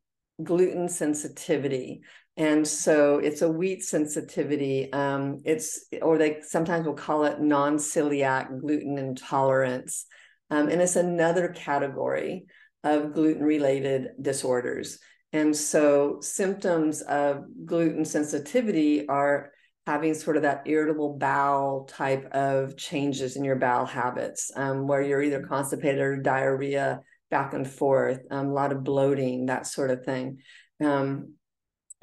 gluten 0.42 0.90
sensitivity. 0.90 2.02
And 2.36 2.68
so 2.68 3.20
it's 3.20 3.44
a 3.44 3.50
wheat 3.50 3.84
sensitivity. 3.84 4.92
Um, 4.92 5.40
it's, 5.46 5.86
or 6.02 6.18
they 6.18 6.42
sometimes 6.42 6.86
will 6.86 6.96
call 6.96 7.26
it 7.26 7.40
non 7.40 7.78
celiac 7.78 8.60
gluten 8.60 8.98
intolerance. 8.98 10.06
Um, 10.50 10.70
and 10.70 10.82
it's 10.82 10.96
another 10.96 11.50
category 11.50 12.46
of 12.84 13.14
gluten 13.14 13.44
related 13.44 14.10
disorders. 14.22 15.00
And 15.32 15.56
so 15.56 16.20
symptoms 16.22 17.02
of 17.02 17.46
gluten 17.66 18.06
sensitivity 18.06 19.08
are 19.08 19.52
having 19.86 20.14
sort 20.14 20.38
of 20.38 20.44
that 20.44 20.64
irritable 20.66 21.18
bowel 21.18 21.86
type 21.86 22.26
of 22.32 22.78
changes 22.78 23.36
in 23.36 23.44
your 23.44 23.56
bowel 23.58 23.86
habits, 23.86 24.52
um, 24.56 24.88
where 24.88 25.02
you're 25.02 25.22
either 25.22 25.46
constipated 25.46 26.00
or 26.00 26.18
diarrhea 26.18 27.02
back 27.30 27.54
and 27.54 27.68
forth, 27.68 28.20
um, 28.32 28.48
a 28.48 28.54
lot 28.54 28.72
of 28.72 28.84
bloating, 28.84 29.48
that 29.48 29.68
sort 29.68 29.90
of 29.90 30.06
thing. 30.06 30.38
Um, 30.84 31.34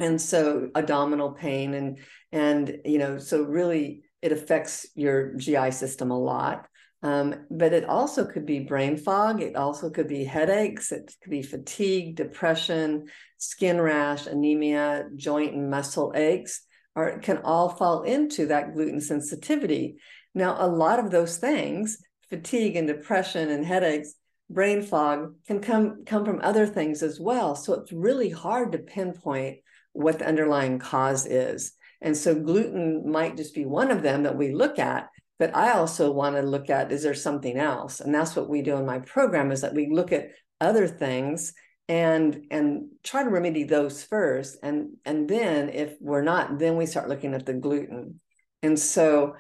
and 0.01 0.21
so 0.21 0.71
abdominal 0.75 1.33
pain 1.33 1.75
and 1.75 1.99
and 2.33 2.79
you 2.85 2.99
know 2.99 3.19
so 3.19 3.43
really 3.43 4.03
it 4.23 4.33
affects 4.33 4.87
your 4.95 5.35
GI 5.37 5.71
system 5.71 6.11
a 6.11 6.19
lot. 6.19 6.67
Um, 7.03 7.47
but 7.51 7.73
it 7.73 7.87
also 7.87 8.27
could 8.27 8.45
be 8.45 8.61
brain 8.61 8.99
fog. 8.99 9.41
It 9.41 9.57
also 9.57 9.89
could 9.89 10.07
be 10.07 10.25
headaches. 10.25 10.93
It 10.93 11.15
could 11.23 11.31
be 11.31 11.41
fatigue, 11.41 12.17
depression, 12.17 13.07
skin 13.39 13.81
rash, 13.81 14.27
anemia, 14.27 15.09
joint 15.17 15.55
and 15.55 15.71
muscle 15.71 16.13
aches 16.15 16.63
are 16.97 17.19
can 17.21 17.39
all 17.39 17.71
fall 17.71 18.03
into 18.03 18.47
that 18.47 18.75
gluten 18.75 19.01
sensitivity. 19.01 19.97
Now, 20.35 20.57
a 20.59 20.69
lot 20.69 20.99
of 20.99 21.11
those 21.11 21.39
things, 21.39 21.99
fatigue 22.29 22.77
and 22.77 22.87
depression 22.87 23.49
and 23.49 23.65
headaches, 23.65 24.15
brain 24.51 24.83
fog, 24.83 25.35
can 25.47 25.61
come 25.61 26.05
come 26.05 26.25
from 26.25 26.41
other 26.43 26.67
things 26.67 27.03
as 27.03 27.19
well. 27.19 27.55
So 27.55 27.75
it's 27.75 27.93
really 27.93 28.31
hard 28.31 28.73
to 28.73 28.79
pinpoint 28.79 29.59
what 29.93 30.19
the 30.19 30.27
underlying 30.27 30.79
cause 30.79 31.27
is. 31.27 31.73
And 32.01 32.17
so 32.17 32.35
gluten 32.35 33.11
might 33.11 33.37
just 33.37 33.55
be 33.55 33.67
one 33.67 33.91
of 33.91 34.03
them 34.03 34.23
that 34.23 34.37
we 34.37 34.55
look 34.55 34.79
at, 34.79 35.09
but 35.39 35.55
I 35.55 35.73
also 35.73 36.11
want 36.11 36.37
to 36.37 36.43
look 36.43 36.71
at 36.71 36.93
is 36.93 37.03
there 37.03 37.15
something 37.15 37.59
else? 37.59 38.01
And 38.01 38.15
that's 38.15 38.37
what 38.37 38.49
we 38.49 38.63
do 38.63 38.77
in 38.77 38.87
my 38.87 39.01
program 39.01 39.53
is 39.53 39.61
that 39.63 39.75
we 39.75 39.91
look 39.91 40.13
at 40.13 40.31
other 40.61 40.87
things 40.87 41.53
and 41.91 42.47
and 42.53 42.85
try 43.03 43.25
to 43.25 43.31
remedy 43.31 43.65
those 43.65 44.05
first 44.05 44.59
and 44.63 44.91
and 45.05 45.29
then 45.29 45.69
if 45.71 45.97
we're 46.01 46.23
not 46.23 46.57
then 46.57 46.77
we 46.77 46.87
start 46.87 47.09
looking 47.09 47.35
at 47.35 47.45
the 47.45 47.53
gluten 47.53 48.21
and 48.63 48.79
so 48.79 49.35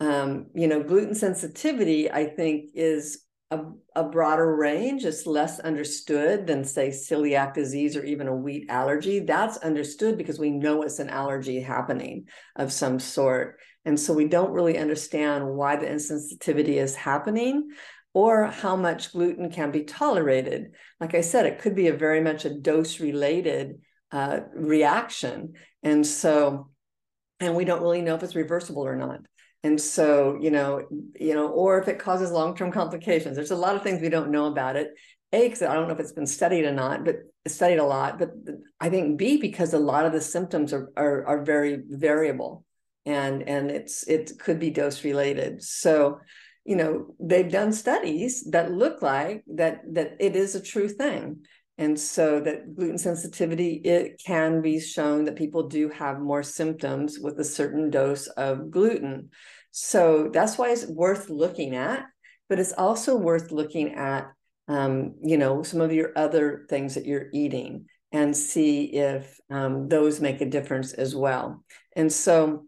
um, 0.00 0.48
you 0.54 0.68
know 0.68 0.82
gluten 0.82 1.14
sensitivity 1.14 2.10
i 2.10 2.26
think 2.26 2.68
is 2.74 3.22
a, 3.54 4.00
a 4.00 4.04
broader 4.04 4.56
range 4.56 5.04
it's 5.04 5.26
less 5.26 5.60
understood 5.60 6.46
than 6.46 6.64
say 6.64 6.88
celiac 6.88 7.54
disease 7.54 7.96
or 7.96 8.04
even 8.04 8.28
a 8.28 8.34
wheat 8.34 8.66
allergy 8.68 9.20
that's 9.20 9.56
understood 9.58 10.18
because 10.18 10.38
we 10.38 10.50
know 10.50 10.82
it's 10.82 10.98
an 10.98 11.10
allergy 11.10 11.60
happening 11.60 12.26
of 12.56 12.72
some 12.72 12.98
sort 12.98 13.58
and 13.84 13.98
so 13.98 14.14
we 14.14 14.26
don't 14.26 14.52
really 14.52 14.78
understand 14.78 15.46
why 15.46 15.76
the 15.76 15.86
insensitivity 15.86 16.76
is 16.76 16.94
happening 16.94 17.70
or 18.14 18.46
how 18.46 18.76
much 18.76 19.12
gluten 19.12 19.50
can 19.50 19.70
be 19.70 19.82
tolerated. 19.82 20.72
Like 21.00 21.14
I 21.14 21.20
said, 21.20 21.46
it 21.46 21.58
could 21.58 21.74
be 21.74 21.88
a 21.88 21.96
very 21.96 22.20
much 22.20 22.44
a 22.44 22.54
dose 22.54 23.00
related 23.00 23.80
uh, 24.12 24.40
reaction. 24.54 25.54
And 25.82 26.06
so, 26.06 26.70
and 27.40 27.56
we 27.56 27.64
don't 27.64 27.82
really 27.82 28.00
know 28.00 28.14
if 28.14 28.22
it's 28.22 28.36
reversible 28.36 28.86
or 28.86 28.96
not. 28.96 29.20
And 29.64 29.80
so, 29.80 30.38
you 30.40 30.50
know, 30.50 30.86
you 31.18 31.34
know, 31.34 31.48
or 31.48 31.80
if 31.80 31.88
it 31.88 31.98
causes 31.98 32.30
long-term 32.30 32.70
complications. 32.70 33.34
There's 33.34 33.50
a 33.50 33.56
lot 33.56 33.74
of 33.74 33.82
things 33.82 34.00
we 34.00 34.10
don't 34.10 34.30
know 34.30 34.46
about 34.46 34.76
it. 34.76 34.90
A, 35.32 35.48
because 35.48 35.62
I 35.62 35.74
don't 35.74 35.88
know 35.88 35.94
if 35.94 36.00
it's 36.00 36.12
been 36.12 36.26
studied 36.26 36.64
or 36.64 36.72
not, 36.72 37.04
but 37.04 37.16
studied 37.48 37.78
a 37.78 37.84
lot. 37.84 38.18
But 38.18 38.30
I 38.78 38.90
think 38.90 39.18
B, 39.18 39.38
because 39.38 39.72
a 39.72 39.78
lot 39.78 40.06
of 40.06 40.12
the 40.12 40.20
symptoms 40.20 40.72
are 40.72 40.92
are, 40.96 41.26
are 41.26 41.42
very 41.42 41.82
variable, 41.88 42.64
and 43.04 43.42
and 43.42 43.70
it's 43.70 44.06
it 44.06 44.38
could 44.38 44.60
be 44.60 44.70
dose 44.70 45.02
related. 45.02 45.62
So, 45.62 46.20
you 46.64 46.76
know 46.76 47.14
they've 47.20 47.50
done 47.50 47.72
studies 47.72 48.44
that 48.50 48.72
look 48.72 49.02
like 49.02 49.44
that 49.54 49.82
that 49.92 50.16
it 50.20 50.36
is 50.36 50.54
a 50.54 50.62
true 50.62 50.88
thing 50.88 51.44
and 51.76 51.98
so 51.98 52.40
that 52.40 52.74
gluten 52.76 52.98
sensitivity 52.98 53.74
it 53.84 54.22
can 54.24 54.62
be 54.62 54.78
shown 54.78 55.24
that 55.24 55.36
people 55.36 55.68
do 55.68 55.88
have 55.88 56.20
more 56.20 56.42
symptoms 56.42 57.18
with 57.18 57.38
a 57.40 57.44
certain 57.44 57.90
dose 57.90 58.26
of 58.28 58.70
gluten. 58.70 59.30
So 59.72 60.30
that's 60.32 60.56
why 60.56 60.70
it's 60.70 60.86
worth 60.86 61.30
looking 61.30 61.74
at 61.74 62.06
but 62.48 62.58
it's 62.58 62.72
also 62.72 63.16
worth 63.16 63.50
looking 63.50 63.94
at 63.94 64.32
um, 64.68 65.14
you 65.22 65.36
know 65.36 65.62
some 65.62 65.80
of 65.80 65.92
your 65.92 66.12
other 66.16 66.66
things 66.68 66.94
that 66.94 67.06
you're 67.06 67.28
eating 67.32 67.86
and 68.12 68.36
see 68.36 68.84
if 68.94 69.38
um, 69.50 69.88
those 69.88 70.20
make 70.20 70.40
a 70.40 70.48
difference 70.48 70.92
as 70.92 71.16
well. 71.16 71.64
And 71.96 72.12
so 72.12 72.66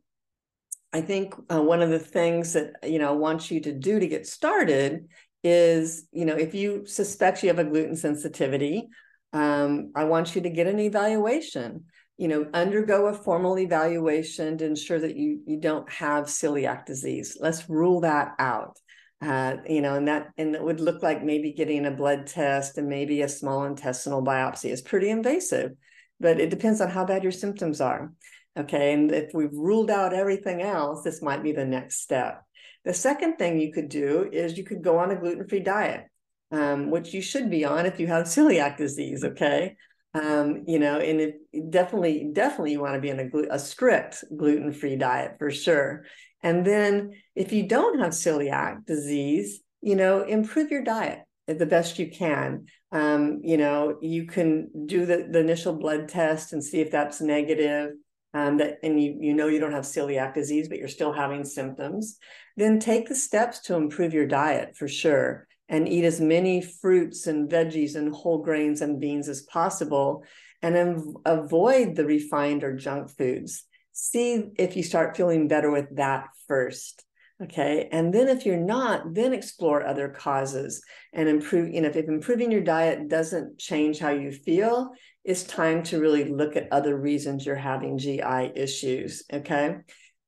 I 0.93 1.01
think 1.03 1.35
uh, 1.51 1.63
one 1.63 1.83
of 1.83 1.91
the 1.91 1.99
things 2.01 2.55
that 2.55 2.73
you 2.83 2.99
know 2.99 3.09
I 3.09 3.13
want 3.13 3.51
you 3.51 3.61
to 3.61 3.73
do 3.73 3.99
to 3.99 4.07
get 4.07 4.27
started 4.27 5.09
is 5.45 6.07
you 6.13 6.25
know 6.25 6.35
if 6.35 6.55
you 6.55 6.87
suspect 6.87 7.43
you 7.43 7.49
have 7.49 7.59
a 7.59 7.65
gluten 7.65 7.97
sensitivity, 7.97 8.89
um, 9.33 9.93
I 9.95 10.05
want 10.05 10.35
you 10.35 10.43
to 10.43 10.51
get 10.51 10.67
an 10.67 10.79
evaluation. 10.79 11.85
You 12.19 12.29
know, 12.29 12.47
undergo 12.55 13.09
a 13.09 13.13
formal 13.13 13.59
evaluation 13.59 14.57
to 14.59 14.65
ensure 14.65 14.99
that 14.99 15.17
you 15.17 15.41
you 15.47 15.61
don't 15.61 15.91
have 15.93 16.25
celiac 16.27 16.87
disease. 16.87 17.37
Let's 17.41 17.69
rule 17.69 18.01
that 18.01 18.35
out. 18.39 18.79
Uh, 19.21 19.57
you 19.69 19.81
know, 19.81 19.95
and 19.95 20.09
that 20.09 20.29
and 20.39 20.55
it 20.55 20.63
would 20.63 20.81
look 20.81 21.03
like 21.03 21.23
maybe 21.23 21.53
getting 21.53 21.87
a 21.87 21.91
blood 21.91 22.27
test 22.27 22.79
and 22.79 22.89
maybe 22.89 23.23
a 23.23 23.29
small 23.29 23.65
intestinal 23.65 24.23
biopsy 24.23 24.71
is 24.71 24.83
pretty 24.83 25.11
invasive, 25.11 25.73
but 26.21 26.41
it 26.41 26.51
depends 26.51 26.81
on 26.81 26.91
how 26.91 27.05
bad 27.05 27.23
your 27.23 27.33
symptoms 27.33 27.81
are. 27.81 28.13
Okay. 28.59 28.95
And 28.95 29.13
if 29.13 29.33
we've 29.35 29.53
ruled 29.53 29.91
out 29.91 30.15
everything 30.15 30.63
else, 30.63 31.03
this 31.03 31.21
might 31.21 31.43
be 31.43 31.53
the 31.53 31.65
next 31.65 32.01
step. 32.01 32.43
The 32.87 32.95
second 32.95 33.37
thing 33.37 33.61
you 33.61 33.73
could 33.73 33.89
do 33.89 34.31
is 34.33 34.57
you 34.57 34.65
could 34.65 34.83
go 34.83 34.99
on 34.99 35.11
a 35.11 35.17
gluten 35.17 35.47
free 35.49 35.61
diet, 35.61 36.07
um, 36.53 36.89
which 36.91 37.13
you 37.13 37.21
should 37.21 37.51
be 37.51 37.65
on 37.65 37.85
if 37.85 37.99
you 37.99 38.07
have 38.07 38.25
celiac 38.37 38.79
disease. 38.79 39.25
Okay. 39.25 39.77
Um, 40.15 40.63
you 40.67 40.79
know, 40.79 40.99
and 40.99 41.21
it 41.21 41.71
definitely, 41.71 42.31
definitely 42.33 42.73
you 42.73 42.81
want 42.81 42.95
to 42.95 43.01
be 43.01 43.11
on 43.11 43.19
a, 43.19 43.55
a 43.55 43.59
strict 43.59 44.25
gluten 44.35 44.73
free 44.73 44.97
diet 44.97 45.33
for 45.39 45.51
sure. 45.51 46.05
And 46.43 46.65
then 46.65 47.11
if 47.35 47.53
you 47.53 47.69
don't 47.69 47.99
have 47.99 48.13
celiac 48.13 48.87
disease, 48.87 49.61
you 49.83 49.97
know, 49.97 50.23
improve 50.23 50.71
your 50.71 50.85
diet 50.85 51.19
the 51.49 51.67
best 51.67 51.99
you 51.99 52.11
can. 52.11 52.67
Um, 52.93 53.41
you 53.43 53.57
know, 53.57 53.99
you 54.01 54.27
can 54.27 54.71
do 54.87 55.07
the, 55.07 55.29
the 55.31 55.41
initial 55.41 55.75
blood 55.75 56.09
test 56.09 56.53
and 56.53 56.65
see 56.65 56.81
if 56.81 56.91
that's 56.91 57.21
negative 57.21 57.91
um, 58.37 58.59
that 58.59 58.79
and 58.83 59.03
you 59.03 59.17
you 59.19 59.33
know 59.33 59.49
you 59.49 59.59
don't 59.59 59.73
have 59.73 59.85
celiac 59.85 60.35
disease, 60.35 60.69
but 60.69 60.79
you're 60.79 60.89
still 60.89 61.13
having 61.13 61.43
symptoms, 61.43 62.19
then 62.57 62.79
take 62.79 63.09
the 63.09 63.15
steps 63.15 63.61
to 63.61 63.75
improve 63.75 64.15
your 64.15 64.27
diet 64.27 64.77
for 64.77 64.89
sure. 64.89 65.47
and 65.69 65.89
eat 65.89 66.05
as 66.05 66.21
many 66.21 66.63
fruits 66.63 67.27
and 67.27 67.51
veggies 67.51 67.97
and 67.97 68.15
whole 68.15 68.39
grains 68.39 68.83
and 68.83 69.01
beans 69.01 69.29
as 69.29 69.43
possible 69.43 70.23
and 70.63 71.17
avoid 71.25 71.97
the 71.97 72.05
refined 72.05 72.63
or 72.63 72.77
junk 72.77 73.11
foods. 73.11 73.65
See 73.93 74.51
if 74.59 74.77
you 74.77 74.85
start 74.85 75.17
feeling 75.17 75.49
better 75.49 75.71
with 75.71 75.97
that 75.97 76.29
first. 76.47 77.05
Okay. 77.43 77.89
And 77.93 78.15
then 78.15 78.29
if 78.29 78.47
you're 78.47 78.57
not, 78.57 79.13
then 79.13 79.35
explore 79.35 79.85
other 79.85 80.09
causes 80.09 80.83
and 81.13 81.29
improve. 81.29 81.69
You 81.75 81.83
know, 81.83 81.89
if, 81.89 81.97
if 81.97 82.09
improving 82.09 82.51
your 82.51 82.63
diet 82.63 83.09
doesn't 83.09 83.59
change 83.59 83.99
how 83.99 84.11
you 84.11 84.33
feel, 84.33 84.93
it's 85.23 85.43
time 85.43 85.83
to 85.85 86.01
really 86.01 86.25
look 86.25 86.57
at 86.57 86.73
other 86.73 86.97
reasons 86.97 87.45
you're 87.45 87.57
having 87.57 87.99
GI 87.99 88.53
issues. 88.55 89.25
Okay. 89.31 89.79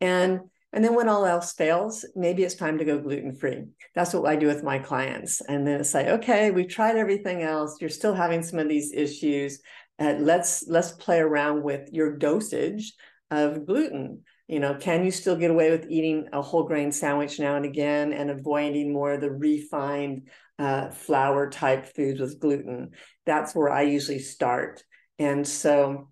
And 0.01 0.41
and 0.73 0.85
then 0.85 0.95
when 0.95 1.09
all 1.09 1.25
else 1.25 1.53
fails, 1.55 2.05
maybe 2.15 2.45
it's 2.45 2.55
time 2.55 2.79
to 2.79 2.85
go 2.85 2.99
gluten 2.99 3.35
free. 3.35 3.65
That's 3.95 4.13
what 4.13 4.29
I 4.29 4.37
do 4.37 4.47
with 4.47 4.63
my 4.63 4.79
clients. 4.79 5.41
And 5.41 5.67
then 5.67 5.83
say, 5.83 6.11
okay, 6.13 6.51
we've 6.51 6.69
tried 6.69 6.97
everything 6.97 7.43
else. 7.43 7.79
You're 7.81 7.89
still 7.91 8.15
having 8.15 8.43
some 8.43 8.59
of 8.59 8.69
these 8.69 8.93
issues. 8.93 9.61
Uh, 9.99 10.15
let's 10.19 10.65
let's 10.69 10.93
play 10.93 11.19
around 11.19 11.63
with 11.63 11.89
your 11.93 12.17
dosage 12.19 12.95
of 13.31 13.67
gluten. 13.67 14.23
You 14.47 14.61
know, 14.61 14.75
can 14.75 15.05
you 15.05 15.11
still 15.11 15.37
get 15.37 15.51
away 15.51 15.71
with 15.71 15.91
eating 15.91 16.29
a 16.33 16.43
whole 16.43 16.65
grain 16.65 16.93
sandwich 16.93 17.39
now 17.39 17.57
and 17.57 17.65
again 17.65 18.13
and 18.13 18.31
avoiding 18.31 18.93
more 18.93 19.15
of 19.15 19.21
the 19.21 19.31
refined 19.31 20.29
uh, 20.59 20.91
flour 20.91 21.51
type 21.51 21.95
foods 21.95 22.21
with 22.21 22.41
gluten? 22.41 22.91
That's 23.27 23.55
where 23.55 23.71
I 23.71 23.83
usually 23.83 24.21
start. 24.21 24.83
And 25.19 25.47
so 25.47 26.09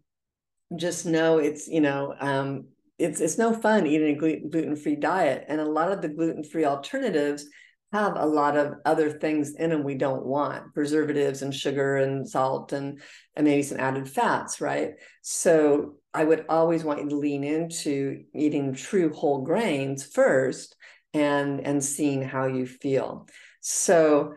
just 0.75 1.06
know 1.06 1.38
it's, 1.38 1.68
you 1.68 1.80
know, 1.80 2.14
um, 2.18 2.66
it's 2.98 3.20
it's 3.20 3.38
no 3.38 3.52
fun 3.52 3.86
eating 3.86 4.16
a 4.16 4.48
gluten 4.48 4.76
free 4.76 4.96
diet, 4.96 5.44
and 5.48 5.60
a 5.60 5.64
lot 5.64 5.92
of 5.92 6.02
the 6.02 6.08
gluten 6.08 6.44
free 6.44 6.64
alternatives 6.64 7.46
have 7.92 8.16
a 8.16 8.26
lot 8.26 8.56
of 8.56 8.74
other 8.84 9.10
things 9.10 9.54
in 9.54 9.70
them 9.70 9.84
we 9.84 9.94
don't 9.94 10.26
want 10.26 10.74
preservatives 10.74 11.42
and 11.42 11.54
sugar 11.54 11.96
and 11.96 12.28
salt 12.28 12.72
and 12.72 13.00
and 13.36 13.46
maybe 13.46 13.62
some 13.62 13.78
added 13.78 14.08
fats 14.08 14.60
right? 14.60 14.92
So 15.22 15.96
i 16.14 16.24
would 16.24 16.46
always 16.48 16.82
want 16.82 17.02
you 17.02 17.08
to 17.10 17.16
lean 17.16 17.44
into 17.44 18.24
eating 18.34 18.74
true 18.74 19.12
whole 19.12 19.42
grains 19.42 20.04
first 20.04 20.74
and 21.14 21.60
and 21.60 21.84
seeing 21.84 22.22
how 22.22 22.46
you 22.46 22.66
feel. 22.66 23.28
So 23.60 24.34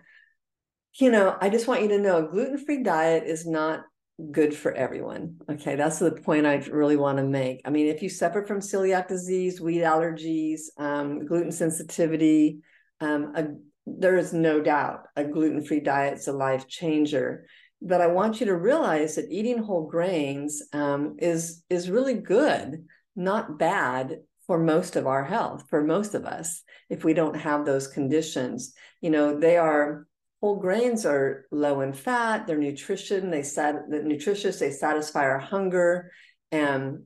you 0.96 1.12
know 1.12 1.38
i 1.42 1.50
just 1.50 1.68
want 1.68 1.82
you 1.82 1.88
to 1.90 2.00
know 2.00 2.18
a 2.18 2.30
gluten-free 2.30 2.84
diet 2.84 3.24
is 3.26 3.46
not 3.48 3.84
good 4.32 4.56
for 4.56 4.72
everyone. 4.74 5.38
Okay, 5.50 5.76
that's 5.76 6.00
the 6.00 6.12
point 6.12 6.46
I 6.46 6.58
really 6.72 6.98
want 6.98 7.18
to 7.18 7.24
make. 7.24 7.62
I 7.66 7.70
mean, 7.70 7.88
if 7.88 8.02
you 8.02 8.10
suffer 8.10 8.44
from 8.44 8.60
celiac 8.60 9.08
disease, 9.08 9.62
wheat 9.62 9.82
allergies, 9.82 10.62
um, 10.78 11.26
gluten 11.26 11.52
sensitivity, 11.52 12.60
um, 13.00 13.34
a, 13.36 13.48
there 13.86 14.18
is 14.18 14.34
no 14.34 14.62
doubt 14.62 15.04
a 15.16 15.24
gluten 15.24 15.64
free 15.64 15.80
diet 15.80 16.20
is 16.20 16.28
a 16.28 16.34
life 16.34 16.68
changer. 16.68 17.46
But 17.82 18.02
I 18.02 18.08
want 18.08 18.40
you 18.40 18.46
to 18.48 18.56
realize 18.56 19.16
that 19.16 19.32
eating 19.32 19.58
whole 19.58 19.88
grains 19.88 20.62
um, 20.74 21.16
is 21.20 21.64
is 21.70 21.90
really 21.90 22.16
good, 22.16 22.86
not 23.16 23.58
bad 23.58 24.18
for 24.46 24.60
most 24.60 24.96
of 24.96 25.08
our 25.08 25.24
health, 25.24 25.64
for 25.70 25.84
most 25.84 26.14
of 26.14 26.26
us, 26.26 26.62
if 26.90 27.04
we 27.06 27.14
don't 27.14 27.38
have 27.38 27.66
those 27.66 27.88
conditions. 27.88 28.74
You 29.00 29.12
know, 29.12 29.40
they 29.40 29.56
are 29.58 30.08
whole 30.42 30.58
grains 30.58 31.06
are 31.06 31.46
low 31.52 31.82
in 31.82 31.94
fat 31.94 32.48
they're 32.48 32.58
nutrition 32.58 33.30
they 33.30 33.44
sat 33.44 33.88
nutritious 33.90 34.60
they 34.60 34.72
satisfy 34.72 35.24
our 35.24 35.40
hunger 35.40 36.12
and 36.52 37.04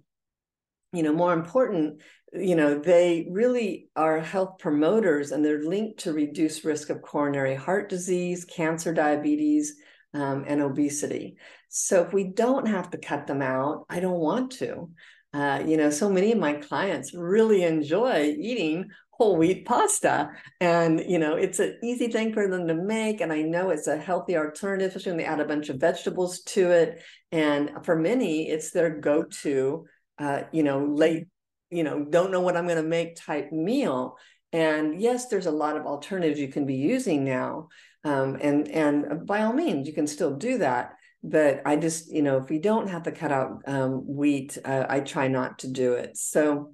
you 0.94 1.04
know 1.04 1.14
more 1.14 1.34
important 1.34 2.02
you 2.34 2.56
know 2.56 2.80
they 2.80 3.28
really 3.30 3.90
are 3.96 4.20
health 4.20 4.58
promoters 4.60 5.32
and 5.32 5.44
they're 5.44 5.64
linked 5.64 6.00
to 6.00 6.14
reduce 6.14 6.66
risk 6.66 6.90
of 6.90 7.02
coronary 7.02 7.56
heart 7.56 7.90
disease 7.90 8.46
cancer 8.46 8.94
diabetes 8.94 9.76
um, 10.16 10.44
and 10.48 10.62
obesity. 10.62 11.38
So 11.70 12.04
if 12.04 12.14
we 12.14 12.26
don't 12.26 12.68
have 12.68 12.92
to 12.92 12.98
cut 12.98 13.28
them 13.28 13.42
out 13.42 13.86
i 13.90 14.00
don't 14.00 14.20
want 14.20 14.52
to. 14.54 14.90
Uh, 15.34 15.64
you 15.66 15.78
know 15.78 15.90
so 15.90 16.10
many 16.10 16.32
of 16.32 16.38
my 16.38 16.54
clients 16.54 17.16
really 17.16 17.64
enjoy 17.64 18.36
eating 18.38 18.88
whole 19.18 19.38
wheat 19.38 19.66
pasta. 19.66 20.32
And, 20.60 21.04
you 21.08 21.20
know, 21.20 21.36
it's 21.36 21.60
an 21.60 21.78
easy 21.84 22.08
thing 22.08 22.34
for 22.34 22.48
them 22.48 22.68
to 22.68 22.74
make. 22.74 23.22
And 23.22 23.32
I 23.32 23.44
know 23.44 23.70
it's 23.70 23.88
a 23.88 23.98
healthy 23.98 24.36
alternative, 24.36 24.88
especially 24.88 25.12
when 25.12 25.20
they 25.20 25.26
add 25.26 25.40
a 25.40 25.46
bunch 25.46 25.70
of 25.70 25.78
vegetables 25.78 26.42
to 26.42 26.72
it. 26.72 27.04
And 27.32 27.72
for 27.84 27.96
many, 27.96 28.50
it's 28.50 28.72
their 28.72 28.90
go 28.90 29.24
to, 29.42 29.86
uh, 30.18 30.42
you 30.52 30.64
know, 30.64 30.86
late, 30.86 31.28
you 31.70 31.84
know, 31.84 32.04
don't 32.04 32.32
know 32.32 32.42
what 32.42 32.58
I'm 32.58 32.66
going 32.66 32.82
to 32.82 32.90
make 32.90 33.16
type 33.16 33.52
meal. 33.52 34.18
And 34.52 35.00
yes, 35.00 35.28
there's 35.28 35.48
a 35.48 35.52
lot 35.52 35.78
of 35.78 35.86
alternatives 35.86 36.40
you 36.40 36.48
can 36.48 36.66
be 36.66 36.76
using 36.76 37.24
now. 37.24 37.70
Um, 38.04 38.38
and 38.42 38.68
and 38.68 39.26
by 39.26 39.44
all 39.44 39.54
means, 39.54 39.88
you 39.88 39.94
can 39.94 40.08
still 40.08 40.36
do 40.36 40.58
that. 40.58 40.94
But 41.24 41.62
I 41.66 41.78
just, 41.78 42.12
you 42.12 42.22
know, 42.22 42.38
if 42.38 42.50
we 42.50 42.60
don't 42.60 42.90
have 42.90 43.04
to 43.04 43.12
cut 43.12 43.32
out 43.32 43.62
um, 43.66 44.06
wheat, 44.06 44.58
uh, 44.66 44.86
I 44.90 45.00
try 45.00 45.28
not 45.28 45.60
to 45.60 45.68
do 45.68 45.94
it. 45.94 46.18
So 46.18 46.74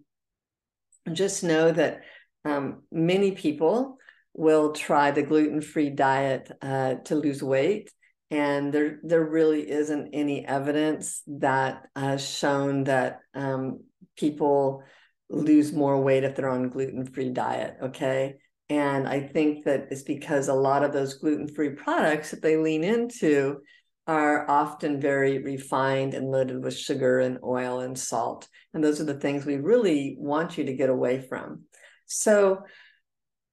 just 1.14 1.44
know 1.44 1.72
that 1.72 2.02
um, 2.46 2.84
many 2.92 3.32
people 3.32 3.98
will 4.34 4.72
try 4.72 5.12
the 5.12 5.24
gluten-free 5.24 5.92
diet 5.92 6.52
uh, 6.62 6.96
to 7.06 7.16
lose 7.16 7.44
weight 7.44 7.92
and 8.32 8.72
there 8.72 9.00
there 9.04 9.24
really 9.24 9.70
isn't 9.70 10.12
any 10.14 10.46
evidence 10.46 11.24
that 11.28 11.88
has 11.96 12.28
shown 12.28 12.84
that 12.84 13.20
um, 13.34 13.80
people 14.16 14.84
lose 15.30 15.74
more 15.74 16.02
weight 16.02 16.24
if 16.24 16.36
they're 16.36 16.50
on 16.50 16.70
gluten-free 16.70 17.32
diet 17.32 17.78
okay? 17.82 18.36
And 18.70 19.08
i 19.08 19.20
think 19.20 19.66
that 19.66 19.88
it's 19.90 20.04
because 20.04 20.48
a 20.48 20.54
lot 20.54 20.84
of 20.84 20.94
those 20.94 21.16
gluten-free 21.16 21.72
products 21.72 22.32
that 22.32 22.42
they 22.42 22.56
lean 22.56 22.84
into 22.84 23.58
are 24.06 24.50
often 24.50 25.00
very 25.00 25.40
refined 25.40 26.14
and 26.14 26.32
loaded 26.32 26.64
with 26.64 26.76
sugar 26.76 27.20
and 27.20 27.40
oil 27.44 27.80
and 27.80 27.98
salt 27.98 28.48
and 28.74 28.84
those 28.84 29.02
are 29.02 29.06
the 29.06 29.20
things 29.20 29.46
we 29.46 29.58
really 29.58 30.16
want 30.20 30.58
you 30.58 30.66
to 30.66 30.74
get 30.74 30.90
away 30.90 31.20
from 31.20 31.64
so 32.10 32.64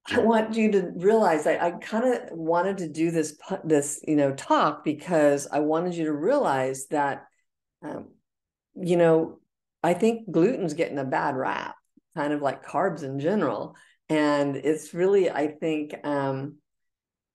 I 0.09 0.19
want 0.21 0.55
you 0.55 0.73
to 0.73 0.93
realize 0.97 1.47
I, 1.47 1.59
I 1.59 1.71
kind 1.73 2.15
of 2.15 2.31
wanted 2.33 2.79
to 2.79 2.89
do 2.89 3.11
this 3.11 3.37
this 3.65 4.01
you 4.07 4.17
know 4.17 4.33
talk 4.33 4.85
because 4.85 5.47
I 5.51 5.61
wanted 5.61 5.95
you 5.95 6.07
to 6.07 6.13
realize 6.13 6.87
that 6.89 7.27
um, 7.83 8.09
you 8.75 8.97
know 8.97 9.41
I 9.83 9.95
think 9.95 10.31
gluten's 10.31 10.75
getting 10.75 10.99
a 10.99 11.05
bad 11.05 11.37
rap, 11.37 11.75
kind 12.17 12.33
of 12.33 12.41
like 12.41 12.67
carbs 12.67 13.03
in 13.03 13.19
general, 13.21 13.75
and 14.09 14.57
it's 14.57 14.95
really 14.95 15.31
I 15.31 15.49
think 15.49 15.95
um, 16.05 16.57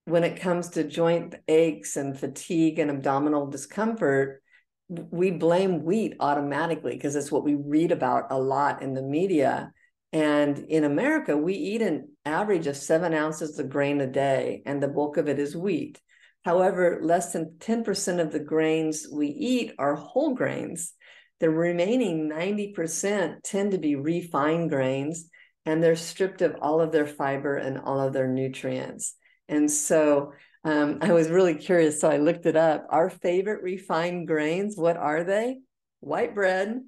when 0.06 0.24
it 0.24 0.40
comes 0.40 0.70
to 0.70 0.84
joint 0.84 1.36
aches 1.46 1.96
and 1.96 2.18
fatigue 2.18 2.78
and 2.78 2.90
abdominal 2.90 3.46
discomfort, 3.46 4.42
we 4.88 5.30
blame 5.30 5.84
wheat 5.84 6.14
automatically 6.20 6.94
because 6.94 7.14
it's 7.16 7.30
what 7.30 7.44
we 7.44 7.54
read 7.54 7.92
about 7.92 8.26
a 8.30 8.38
lot 8.38 8.82
in 8.82 8.94
the 8.94 9.02
media 9.02 9.72
and 10.12 10.58
in 10.58 10.84
America, 10.84 11.36
we 11.36 11.54
eat 11.54 11.80
an 11.80 12.08
average 12.26 12.66
of 12.66 12.76
seven 12.76 13.14
ounces 13.14 13.58
of 13.58 13.70
grain 13.70 14.00
a 14.00 14.06
day, 14.06 14.62
and 14.66 14.82
the 14.82 14.88
bulk 14.88 15.16
of 15.16 15.26
it 15.28 15.38
is 15.38 15.56
wheat. 15.56 16.00
However, 16.44 16.98
less 17.02 17.32
than 17.32 17.56
10% 17.58 18.20
of 18.20 18.30
the 18.30 18.40
grains 18.40 19.06
we 19.10 19.28
eat 19.28 19.72
are 19.78 19.94
whole 19.94 20.34
grains. 20.34 20.92
The 21.40 21.48
remaining 21.48 22.28
90% 22.28 23.38
tend 23.42 23.72
to 23.72 23.78
be 23.78 23.96
refined 23.96 24.68
grains, 24.68 25.30
and 25.64 25.82
they're 25.82 25.96
stripped 25.96 26.42
of 26.42 26.56
all 26.60 26.80
of 26.80 26.92
their 26.92 27.06
fiber 27.06 27.56
and 27.56 27.78
all 27.78 28.00
of 28.00 28.12
their 28.12 28.28
nutrients. 28.28 29.14
And 29.48 29.70
so 29.70 30.32
um, 30.64 30.98
I 31.00 31.12
was 31.12 31.28
really 31.28 31.54
curious, 31.54 32.00
so 32.00 32.10
I 32.10 32.18
looked 32.18 32.44
it 32.44 32.56
up. 32.56 32.86
Our 32.90 33.08
favorite 33.08 33.62
refined 33.62 34.26
grains, 34.26 34.76
what 34.76 34.98
are 34.98 35.24
they? 35.24 35.60
White 36.00 36.34
bread, 36.34 36.82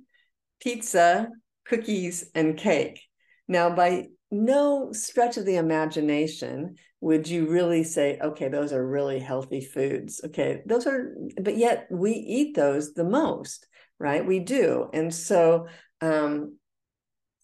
pizza, 0.60 1.28
cookies, 1.64 2.30
and 2.34 2.56
cake. 2.56 3.00
Now, 3.48 3.74
by 3.74 4.08
no 4.30 4.92
stretch 4.92 5.36
of 5.36 5.44
the 5.44 5.56
imagination 5.56 6.76
would 7.00 7.28
you 7.28 7.48
really 7.48 7.84
say, 7.84 8.18
okay, 8.20 8.48
those 8.48 8.72
are 8.72 8.86
really 8.86 9.18
healthy 9.18 9.60
foods. 9.60 10.20
Okay, 10.24 10.62
those 10.66 10.86
are, 10.86 11.14
but 11.40 11.56
yet 11.56 11.86
we 11.90 12.12
eat 12.12 12.56
those 12.56 12.94
the 12.94 13.04
most, 13.04 13.66
right? 13.98 14.24
We 14.24 14.38
do. 14.40 14.88
And 14.92 15.14
so, 15.14 15.68
um, 16.00 16.56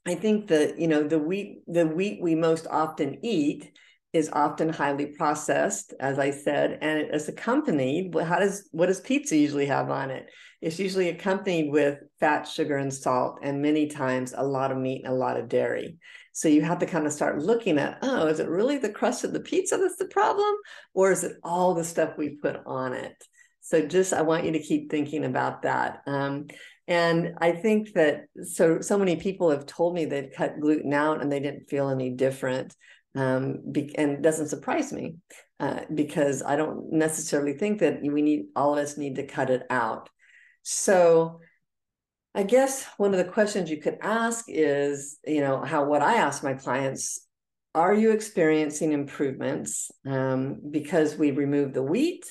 I 0.06 0.14
think 0.14 0.48
that 0.48 0.78
you 0.80 0.88
know 0.88 1.02
the 1.02 1.18
wheat 1.18 1.62
the 1.66 1.86
wheat 1.86 2.20
we 2.22 2.34
most 2.34 2.66
often 2.66 3.18
eat 3.22 3.70
is 4.12 4.30
often 4.32 4.68
highly 4.68 5.06
processed, 5.06 5.94
as 6.00 6.18
I 6.18 6.30
said, 6.30 6.78
and 6.80 6.98
it 6.98 7.14
is 7.14 7.28
accompanied. 7.28 8.14
How 8.14 8.40
does 8.40 8.68
what 8.72 8.86
does 8.86 9.00
pizza 9.00 9.36
usually 9.36 9.66
have 9.66 9.90
on 9.90 10.10
it? 10.10 10.28
It's 10.60 10.78
usually 10.78 11.08
accompanied 11.08 11.70
with 11.70 11.98
fat, 12.18 12.42
sugar, 12.42 12.76
and 12.76 12.92
salt, 12.92 13.38
and 13.42 13.62
many 13.62 13.86
times 13.86 14.34
a 14.36 14.44
lot 14.44 14.72
of 14.72 14.78
meat 14.78 15.04
and 15.04 15.12
a 15.12 15.16
lot 15.16 15.38
of 15.38 15.48
dairy. 15.48 15.98
So 16.32 16.48
you 16.48 16.62
have 16.62 16.80
to 16.80 16.86
kind 16.86 17.06
of 17.06 17.12
start 17.12 17.42
looking 17.42 17.78
at, 17.78 17.98
oh, 18.02 18.26
is 18.26 18.40
it 18.40 18.48
really 18.48 18.78
the 18.78 18.92
crust 18.92 19.24
of 19.24 19.32
the 19.32 19.40
pizza 19.40 19.76
that's 19.76 19.96
the 19.96 20.06
problem? 20.06 20.54
Or 20.92 21.10
is 21.10 21.24
it 21.24 21.36
all 21.42 21.74
the 21.74 21.84
stuff 21.84 22.18
we 22.18 22.30
put 22.30 22.56
on 22.66 22.92
it? 22.92 23.14
So 23.60 23.86
just 23.86 24.12
I 24.12 24.22
want 24.22 24.44
you 24.44 24.52
to 24.52 24.58
keep 24.58 24.90
thinking 24.90 25.24
about 25.24 25.62
that. 25.62 26.02
Um, 26.06 26.48
and 26.88 27.34
I 27.38 27.52
think 27.52 27.92
that 27.92 28.24
so 28.42 28.80
so 28.80 28.98
many 28.98 29.16
people 29.16 29.50
have 29.50 29.64
told 29.64 29.94
me 29.94 30.04
they'd 30.04 30.34
cut 30.34 30.60
gluten 30.60 30.92
out 30.92 31.22
and 31.22 31.30
they 31.30 31.40
didn't 31.40 31.70
feel 31.70 31.88
any 31.88 32.10
different. 32.10 32.74
Um, 33.14 33.60
be, 33.70 33.96
and 33.96 34.22
doesn't 34.22 34.48
surprise 34.48 34.92
me 34.92 35.16
uh, 35.58 35.80
because 35.92 36.42
I 36.42 36.56
don't 36.56 36.92
necessarily 36.92 37.54
think 37.54 37.80
that 37.80 38.00
we 38.02 38.22
need 38.22 38.46
all 38.54 38.76
of 38.76 38.84
us 38.84 38.96
need 38.96 39.16
to 39.16 39.26
cut 39.26 39.50
it 39.50 39.62
out. 39.70 40.08
So 40.62 41.40
I 42.34 42.44
guess 42.44 42.86
one 42.96 43.12
of 43.12 43.18
the 43.18 43.32
questions 43.32 43.70
you 43.70 43.78
could 43.78 43.98
ask 44.02 44.44
is, 44.48 45.18
you 45.26 45.40
know, 45.40 45.62
how 45.62 45.84
what 45.84 46.02
I 46.02 46.14
ask 46.14 46.42
my 46.44 46.54
clients 46.54 47.26
are 47.74 47.94
you 47.94 48.10
experiencing 48.10 48.92
improvements 48.92 49.90
um, 50.06 50.58
because 50.70 51.16
we 51.16 51.30
removed 51.30 51.74
the 51.74 51.82
wheat 51.82 52.24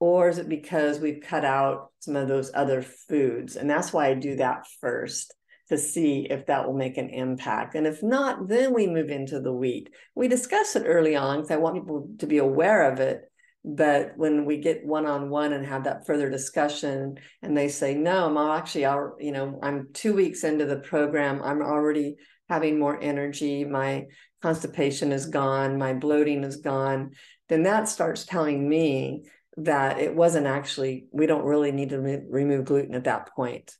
or 0.00 0.28
is 0.28 0.38
it 0.38 0.48
because 0.48 0.98
we've 0.98 1.22
cut 1.22 1.44
out 1.44 1.90
some 2.00 2.16
of 2.16 2.28
those 2.28 2.50
other 2.54 2.82
foods 2.82 3.56
and 3.56 3.70
that's 3.70 3.92
why 3.92 4.08
i 4.08 4.14
do 4.14 4.36
that 4.36 4.66
first 4.80 5.34
to 5.68 5.78
see 5.78 6.26
if 6.28 6.46
that 6.46 6.66
will 6.66 6.74
make 6.74 6.98
an 6.98 7.08
impact. 7.10 7.74
And 7.74 7.86
if 7.86 8.02
not 8.02 8.48
then 8.48 8.74
we 8.74 8.86
move 8.86 9.10
into 9.10 9.40
the 9.40 9.52
wheat 9.52 9.90
we 10.14 10.28
discuss 10.28 10.76
it 10.76 10.84
early 10.86 11.16
on 11.16 11.38
because 11.38 11.50
i 11.50 11.56
want 11.56 11.76
people 11.76 12.08
to 12.18 12.26
be 12.26 12.38
aware 12.38 12.90
of 12.90 13.00
it. 13.00 13.22
But 13.64 14.12
when 14.16 14.44
we 14.44 14.58
get 14.58 14.84
one-on-one 14.84 15.54
and 15.54 15.64
have 15.64 15.84
that 15.84 16.06
further 16.06 16.28
discussion 16.28 17.16
and 17.42 17.56
they 17.56 17.68
say 17.68 17.94
no 17.94 18.26
i'm 18.26 18.58
actually 18.58 18.82
you 19.24 19.32
know 19.32 19.58
i'm 19.62 19.88
two 19.92 20.14
weeks 20.14 20.44
into 20.44 20.66
the 20.66 20.76
program. 20.76 21.40
I'm 21.42 21.62
already 21.62 22.16
having 22.48 22.78
more 22.78 23.00
energy. 23.00 23.64
My 23.64 24.04
constipation 24.42 25.12
is 25.12 25.26
gone, 25.26 25.78
my 25.78 25.94
bloating 25.94 26.44
is 26.44 26.56
gone, 26.56 27.12
then 27.48 27.62
that 27.62 27.88
starts 27.88 28.26
telling 28.26 28.68
me 28.68 29.24
that 29.56 29.98
it 29.98 30.14
wasn't 30.14 30.46
actually, 30.46 31.06
we 31.12 31.26
don't 31.26 31.44
really 31.44 31.72
need 31.72 31.90
to 31.90 32.00
re- 32.00 32.22
remove 32.28 32.66
gluten 32.66 32.94
at 32.94 33.04
that 33.04 33.30
point 33.34 33.74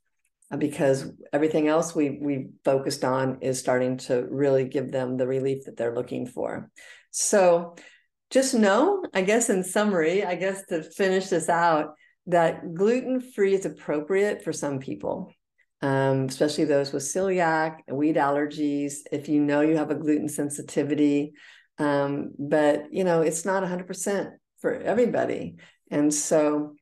because 0.59 1.11
everything 1.33 1.69
else 1.69 1.95
we 1.95 2.19
we 2.21 2.49
focused 2.64 3.05
on 3.05 3.38
is 3.40 3.59
starting 3.59 3.97
to 3.99 4.27
really 4.31 4.64
give 4.64 4.90
them 4.90 5.17
the 5.17 5.27
relief 5.27 5.64
that 5.64 5.77
they're 5.77 5.95
looking 5.95 6.27
for. 6.27 6.71
So 7.11 7.77
just 8.31 8.55
know, 8.55 9.05
I 9.14 9.23
guess 9.23 9.51
in 9.51 9.62
summary, 9.62 10.25
I 10.25 10.35
guess 10.35 10.64
to 10.67 10.83
finish 10.83 11.29
this 11.29 11.49
out, 11.49 11.95
that 12.27 12.75
gluten 12.75 13.21
free 13.21 13.55
is 13.55 13.67
appropriate 13.67 14.43
for 14.43 14.53
some 14.53 14.79
people 14.79 15.33
um, 15.85 16.25
especially 16.25 16.64
those 16.64 16.95
with 16.95 17.03
celiac 17.03 17.81
and 17.87 17.99
wheat 17.99 18.17
allergies. 18.17 19.01
If 19.12 19.29
you 19.29 19.43
know 19.43 19.61
you 19.61 19.77
have 19.77 19.90
a 19.90 19.95
gluten 19.95 20.31
sensitivity, 20.31 21.35
um, 21.77 22.33
but 22.38 22.87
you 22.90 23.05
know 23.05 23.21
it's 23.21 23.45
not 23.45 23.62
100% 23.62 24.31
for 24.62 24.75
everybody, 24.75 25.57
and 25.90 26.12
so 26.12 26.75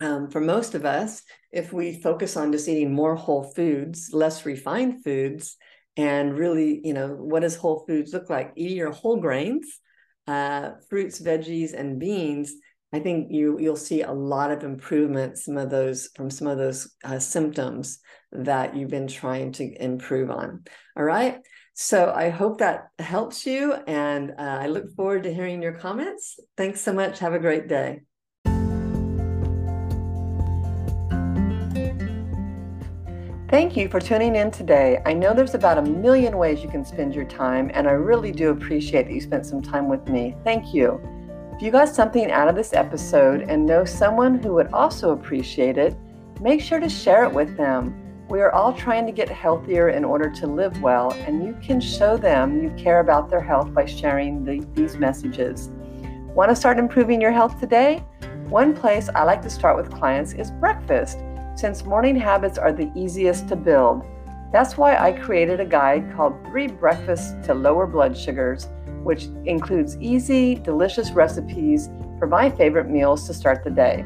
um, 0.00 0.30
for 0.30 0.40
most 0.40 0.74
of 0.74 0.84
us, 0.84 1.22
if 1.52 1.72
we 1.72 2.00
focus 2.00 2.36
on 2.36 2.52
just 2.52 2.68
eating 2.68 2.92
more 2.92 3.14
whole 3.14 3.44
foods, 3.54 4.10
less 4.12 4.44
refined 4.44 5.04
foods, 5.04 5.56
and 5.96 6.36
really, 6.36 6.80
you 6.84 6.92
know, 6.92 7.08
what 7.08 7.40
does 7.40 7.56
whole 7.56 7.84
foods 7.86 8.12
look 8.12 8.28
like? 8.28 8.52
Eating 8.56 8.76
your 8.76 8.90
whole 8.90 9.16
grains, 9.16 9.78
uh, 10.26 10.70
fruits, 10.88 11.20
veggies, 11.20 11.72
and 11.72 12.00
beans 12.00 12.54
I 12.94 13.00
think 13.00 13.32
you 13.32 13.58
you'll 13.58 13.74
see 13.74 14.02
a 14.02 14.12
lot 14.12 14.52
of 14.52 14.62
improvement 14.62 15.36
some 15.36 15.56
of 15.56 15.68
those 15.68 16.10
from 16.14 16.30
some 16.30 16.46
of 16.46 16.58
those 16.58 16.94
uh, 17.02 17.18
symptoms 17.18 17.98
that 18.30 18.76
you've 18.76 18.90
been 18.90 19.08
trying 19.08 19.50
to 19.52 19.82
improve 19.82 20.30
on. 20.30 20.62
All 20.96 21.02
right. 21.02 21.38
So 21.74 22.12
I 22.14 22.28
hope 22.28 22.58
that 22.58 22.90
helps 23.00 23.46
you, 23.46 23.72
and 23.72 24.30
uh, 24.38 24.58
I 24.62 24.68
look 24.68 24.94
forward 24.94 25.24
to 25.24 25.34
hearing 25.34 25.60
your 25.60 25.72
comments. 25.72 26.38
Thanks 26.56 26.82
so 26.82 26.92
much. 26.92 27.18
Have 27.18 27.34
a 27.34 27.40
great 27.40 27.66
day. 27.66 28.02
Thank 33.50 33.76
you 33.76 33.90
for 33.90 34.00
tuning 34.00 34.36
in 34.36 34.50
today. 34.50 35.02
I 35.04 35.12
know 35.12 35.34
there's 35.34 35.54
about 35.54 35.76
a 35.76 35.82
million 35.82 36.38
ways 36.38 36.62
you 36.62 36.68
can 36.68 36.82
spend 36.82 37.14
your 37.14 37.26
time, 37.26 37.70
and 37.74 37.86
I 37.86 37.92
really 37.92 38.32
do 38.32 38.48
appreciate 38.48 39.06
that 39.06 39.12
you 39.12 39.20
spent 39.20 39.44
some 39.44 39.60
time 39.60 39.86
with 39.86 40.08
me. 40.08 40.34
Thank 40.44 40.72
you. 40.72 40.98
If 41.54 41.60
you 41.60 41.70
got 41.70 41.90
something 41.90 42.30
out 42.30 42.48
of 42.48 42.56
this 42.56 42.72
episode 42.72 43.42
and 43.42 43.66
know 43.66 43.84
someone 43.84 44.42
who 44.42 44.54
would 44.54 44.72
also 44.72 45.10
appreciate 45.10 45.76
it, 45.76 45.94
make 46.40 46.62
sure 46.62 46.80
to 46.80 46.88
share 46.88 47.24
it 47.24 47.32
with 47.32 47.54
them. 47.58 47.94
We 48.30 48.40
are 48.40 48.50
all 48.50 48.72
trying 48.72 49.04
to 49.06 49.12
get 49.12 49.28
healthier 49.28 49.90
in 49.90 50.06
order 50.06 50.30
to 50.30 50.46
live 50.46 50.80
well, 50.80 51.12
and 51.12 51.44
you 51.44 51.54
can 51.62 51.82
show 51.82 52.16
them 52.16 52.62
you 52.62 52.70
care 52.82 53.00
about 53.00 53.28
their 53.28 53.42
health 53.42 53.74
by 53.74 53.84
sharing 53.84 54.42
the, 54.42 54.66
these 54.72 54.96
messages. 54.96 55.68
Want 56.34 56.48
to 56.48 56.56
start 56.56 56.78
improving 56.78 57.20
your 57.20 57.30
health 57.30 57.60
today? 57.60 58.02
One 58.48 58.74
place 58.74 59.10
I 59.14 59.24
like 59.24 59.42
to 59.42 59.50
start 59.50 59.76
with 59.76 59.92
clients 59.92 60.32
is 60.32 60.50
breakfast, 60.50 61.18
since 61.54 61.84
morning 61.84 62.16
habits 62.16 62.58
are 62.58 62.72
the 62.72 62.90
easiest 62.94 63.48
to 63.48 63.56
build. 63.56 64.04
That's 64.52 64.76
why 64.76 64.96
I 64.96 65.12
created 65.12 65.60
a 65.60 65.64
guide 65.64 66.12
called 66.14 66.34
Three 66.46 66.68
Breakfasts 66.68 67.34
to 67.46 67.54
Lower 67.54 67.86
Blood 67.86 68.16
Sugars 68.16 68.68
which 69.04 69.28
includes 69.44 69.96
easy, 69.98 70.56
delicious 70.56 71.12
recipes 71.12 71.88
for 72.18 72.26
my 72.26 72.50
favorite 72.50 72.88
meals 72.88 73.24
to 73.26 73.34
start 73.34 73.62
the 73.62 73.70
day. 73.70 74.04